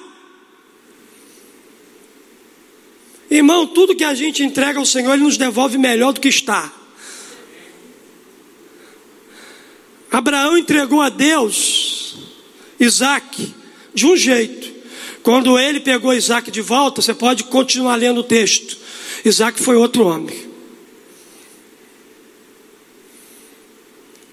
Irmão, 3.31 3.67
tudo 3.67 3.95
que 3.95 4.05
a 4.05 4.15
gente 4.15 4.43
entrega 4.43 4.79
ao 4.79 4.87
Senhor, 4.87 5.13
Ele 5.13 5.23
nos 5.23 5.37
devolve 5.37 5.79
melhor 5.79 6.13
do 6.13 6.21
que 6.21 6.29
está. 6.29 6.73
Abraão 10.11 10.59
entregou 10.59 11.01
a 11.01 11.09
Deus 11.09 12.17
Isaac 12.79 13.55
de 13.95 14.07
um 14.07 14.17
jeito. 14.17 14.71
Quando 15.23 15.59
ele 15.59 15.81
pegou 15.81 16.13
Isaac 16.13 16.51
de 16.51 16.61
volta, 16.61 17.01
você 17.01 17.15
pode 17.15 17.45
continuar 17.45 17.95
lendo 17.97 18.21
o 18.21 18.25
texto. 18.25 18.77
Isaac 19.25 19.63
foi 19.63 19.77
outro 19.77 20.05
homem. 20.05 20.52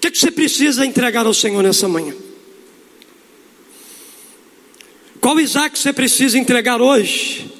que, 0.00 0.06
é 0.06 0.10
que 0.10 0.18
você 0.18 0.30
precisa 0.30 0.86
entregar 0.86 1.26
ao 1.26 1.34
Senhor 1.34 1.62
nessa 1.62 1.86
manhã? 1.86 2.16
Qual 5.20 5.38
Isaac 5.38 5.78
você 5.78 5.92
precisa 5.92 6.38
entregar 6.38 6.80
hoje 6.80 7.52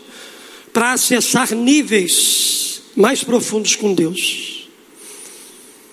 para 0.73 0.95
acessar 0.95 1.55
níveis 1.55 2.81
mais 2.97 3.23
profundos 3.23 3.77
com 3.77 3.93
Deus? 3.93 4.71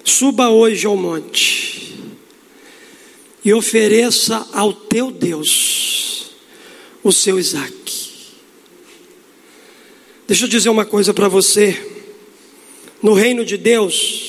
Suba 0.06 0.48
hoje 0.48 0.88
ao 0.88 0.96
monte 0.96 1.94
e 3.44 3.54
ofereça 3.54 4.48
ao 4.54 4.72
teu 4.72 5.12
Deus 5.12 6.32
o 7.04 7.12
seu 7.12 7.38
Isaac. 7.38 7.74
Deixa 10.26 10.46
eu 10.46 10.50
dizer 10.50 10.70
uma 10.70 10.86
coisa 10.86 11.14
para 11.14 11.28
você. 11.28 11.78
No 13.04 13.14
reino 13.14 13.44
de 13.44 13.58
Deus, 13.58 14.27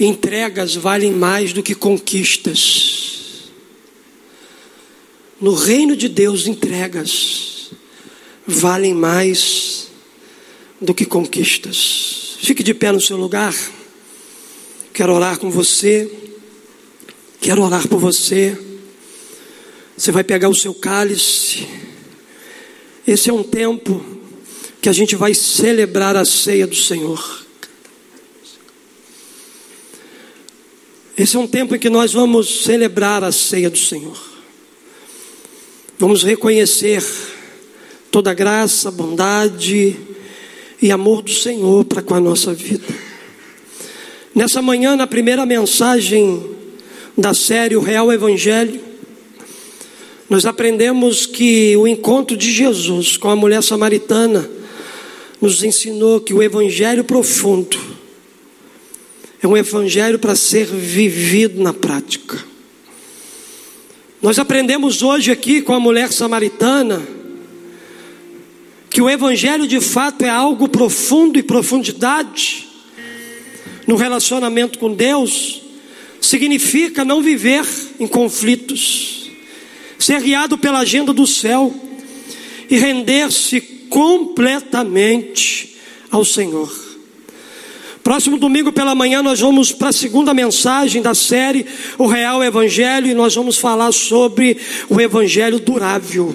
Entregas 0.00 0.76
valem 0.76 1.12
mais 1.12 1.52
do 1.52 1.62
que 1.62 1.74
conquistas. 1.74 3.50
No 5.40 5.54
reino 5.54 5.96
de 5.96 6.08
Deus, 6.08 6.46
entregas 6.46 7.70
valem 8.46 8.94
mais 8.94 9.88
do 10.80 10.94
que 10.94 11.04
conquistas. 11.04 12.38
Fique 12.40 12.62
de 12.62 12.72
pé 12.74 12.92
no 12.92 13.00
seu 13.00 13.16
lugar. 13.16 13.54
Quero 14.92 15.12
orar 15.14 15.38
com 15.38 15.50
você. 15.50 16.10
Quero 17.40 17.62
orar 17.62 17.86
por 17.88 17.98
você. 17.98 18.56
Você 19.96 20.12
vai 20.12 20.22
pegar 20.22 20.48
o 20.48 20.54
seu 20.54 20.74
cálice. 20.74 21.66
Esse 23.06 23.30
é 23.30 23.32
um 23.32 23.42
tempo 23.42 24.04
que 24.80 24.88
a 24.88 24.92
gente 24.92 25.16
vai 25.16 25.34
celebrar 25.34 26.16
a 26.16 26.24
ceia 26.24 26.66
do 26.66 26.76
Senhor. 26.76 27.47
Esse 31.18 31.34
é 31.34 31.40
um 31.40 31.48
tempo 31.48 31.74
em 31.74 31.80
que 31.80 31.90
nós 31.90 32.12
vamos 32.12 32.62
celebrar 32.62 33.24
a 33.24 33.32
ceia 33.32 33.68
do 33.68 33.76
Senhor. 33.76 34.16
Vamos 35.98 36.22
reconhecer 36.22 37.02
toda 38.08 38.30
a 38.30 38.34
graça, 38.34 38.88
bondade 38.88 39.96
e 40.80 40.92
amor 40.92 41.22
do 41.22 41.32
Senhor 41.32 41.84
para 41.86 42.02
com 42.02 42.14
a 42.14 42.20
nossa 42.20 42.54
vida. 42.54 42.86
Nessa 44.32 44.62
manhã, 44.62 44.94
na 44.94 45.08
primeira 45.08 45.44
mensagem 45.44 46.40
da 47.16 47.34
série 47.34 47.74
O 47.74 47.80
Real 47.80 48.12
Evangelho, 48.12 48.80
nós 50.30 50.46
aprendemos 50.46 51.26
que 51.26 51.76
o 51.76 51.88
encontro 51.88 52.36
de 52.36 52.52
Jesus 52.52 53.16
com 53.16 53.28
a 53.28 53.34
mulher 53.34 53.64
samaritana 53.64 54.48
nos 55.40 55.64
ensinou 55.64 56.20
que 56.20 56.32
o 56.32 56.40
Evangelho 56.40 57.02
profundo 57.02 57.97
é 59.42 59.46
um 59.46 59.56
evangelho 59.56 60.18
para 60.18 60.34
ser 60.34 60.66
vivido 60.66 61.62
na 61.62 61.72
prática. 61.72 62.38
Nós 64.20 64.38
aprendemos 64.38 65.02
hoje 65.02 65.30
aqui 65.30 65.62
com 65.62 65.72
a 65.72 65.80
mulher 65.80 66.12
samaritana 66.12 67.00
que 68.90 69.00
o 69.00 69.08
evangelho 69.08 69.66
de 69.66 69.80
fato 69.80 70.24
é 70.24 70.28
algo 70.28 70.68
profundo 70.68 71.38
e 71.38 71.42
profundidade 71.42 72.66
no 73.86 73.96
relacionamento 73.96 74.78
com 74.78 74.92
Deus 74.92 75.62
significa 76.20 77.04
não 77.04 77.22
viver 77.22 77.64
em 77.98 78.06
conflitos, 78.06 79.30
ser 79.98 80.20
guiado 80.20 80.58
pela 80.58 80.80
agenda 80.80 81.12
do 81.12 81.26
céu 81.26 81.74
e 82.68 82.76
render-se 82.76 83.60
completamente 83.88 85.76
ao 86.10 86.24
Senhor. 86.24 86.87
Próximo 88.08 88.38
domingo 88.38 88.72
pela 88.72 88.94
manhã 88.94 89.22
nós 89.22 89.38
vamos 89.40 89.70
para 89.70 89.90
a 89.90 89.92
segunda 89.92 90.32
mensagem 90.32 91.02
da 91.02 91.14
série 91.14 91.66
O 91.98 92.06
Real 92.06 92.42
Evangelho 92.42 93.06
e 93.06 93.12
nós 93.12 93.34
vamos 93.34 93.58
falar 93.58 93.92
sobre 93.92 94.56
o 94.88 94.98
Evangelho 94.98 95.60
durável. 95.60 96.34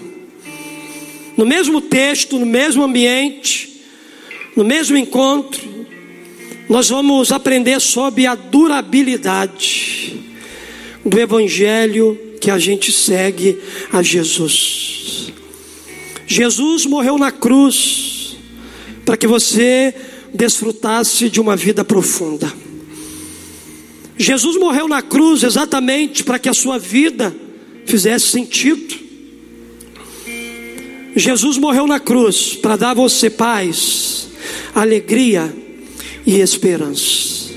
No 1.36 1.48
mesmo 1.48 1.82
texto, 1.82 2.38
no 2.38 2.46
mesmo 2.46 2.84
ambiente, 2.84 3.82
no 4.56 4.64
mesmo 4.64 4.96
encontro, 4.96 5.68
nós 6.70 6.90
vamos 6.90 7.32
aprender 7.32 7.82
sobre 7.82 8.28
a 8.28 8.36
durabilidade 8.36 10.22
do 11.04 11.20
Evangelho 11.20 12.36
que 12.40 12.52
a 12.52 12.60
gente 12.60 12.92
segue 12.92 13.58
a 13.92 14.04
Jesus. 14.04 15.34
Jesus 16.28 16.86
morreu 16.86 17.18
na 17.18 17.32
cruz 17.32 18.38
para 19.04 19.18
que 19.18 19.26
você 19.26 20.13
desfrutasse 20.34 21.30
de 21.30 21.40
uma 21.40 21.56
vida 21.56 21.86
profunda. 21.86 22.52
Jesus 24.18 24.58
morreu 24.58 24.88
na 24.88 25.02
cruz 25.02 25.44
exatamente 25.44 26.24
para 26.24 26.40
que 26.40 26.50
a 26.50 26.54
sua 26.54 26.78
vida 26.78 27.36
fizesse 27.86 28.28
sentido. 28.28 28.96
Jesus 31.16 31.58
morreu 31.58 31.86
na 31.86 32.00
cruz 32.00 32.56
para 32.56 32.76
dar 32.76 32.92
a 32.92 32.96
você 32.96 33.30
paz, 33.30 34.30
alegria 34.74 35.54
e 36.26 36.40
esperança. 36.40 37.52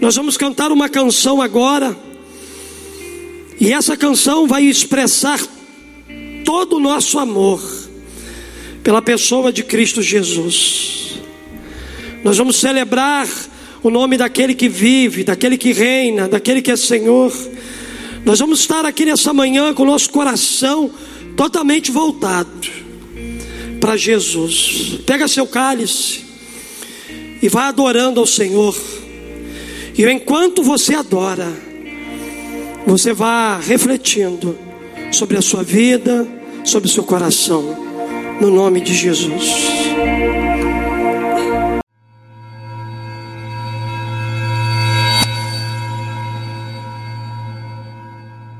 Nós 0.00 0.16
vamos 0.16 0.36
cantar 0.36 0.72
uma 0.72 0.88
canção 0.88 1.40
agora, 1.40 1.96
e 3.58 3.72
essa 3.72 3.96
canção 3.96 4.46
vai 4.46 4.64
expressar 4.64 5.40
todo 6.44 6.76
o 6.76 6.80
nosso 6.80 7.18
amor 7.18 7.60
pela 8.82 9.00
pessoa 9.00 9.52
de 9.52 9.62
Cristo 9.62 10.02
Jesus. 10.02 11.05
Nós 12.26 12.38
vamos 12.38 12.56
celebrar 12.56 13.28
o 13.84 13.88
nome 13.88 14.16
daquele 14.16 14.52
que 14.52 14.68
vive, 14.68 15.22
daquele 15.22 15.56
que 15.56 15.72
reina, 15.72 16.26
daquele 16.26 16.60
que 16.60 16.72
é 16.72 16.76
Senhor. 16.76 17.32
Nós 18.24 18.40
vamos 18.40 18.58
estar 18.58 18.84
aqui 18.84 19.04
nessa 19.04 19.32
manhã 19.32 19.72
com 19.72 19.84
o 19.84 19.86
nosso 19.86 20.10
coração 20.10 20.90
totalmente 21.36 21.92
voltado 21.92 22.68
para 23.78 23.96
Jesus. 23.96 24.98
Pega 25.06 25.28
seu 25.28 25.46
cálice 25.46 26.24
e 27.40 27.48
vai 27.48 27.68
adorando 27.68 28.18
ao 28.18 28.26
Senhor. 28.26 28.76
E 29.96 30.04
enquanto 30.04 30.64
você 30.64 30.96
adora, 30.96 31.46
você 32.84 33.12
vai 33.12 33.60
refletindo 33.62 34.58
sobre 35.12 35.36
a 35.36 35.40
sua 35.40 35.62
vida, 35.62 36.26
sobre 36.64 36.88
o 36.88 36.92
seu 36.92 37.04
coração, 37.04 37.62
no 38.40 38.50
nome 38.50 38.80
de 38.80 38.94
Jesus. 38.94 39.44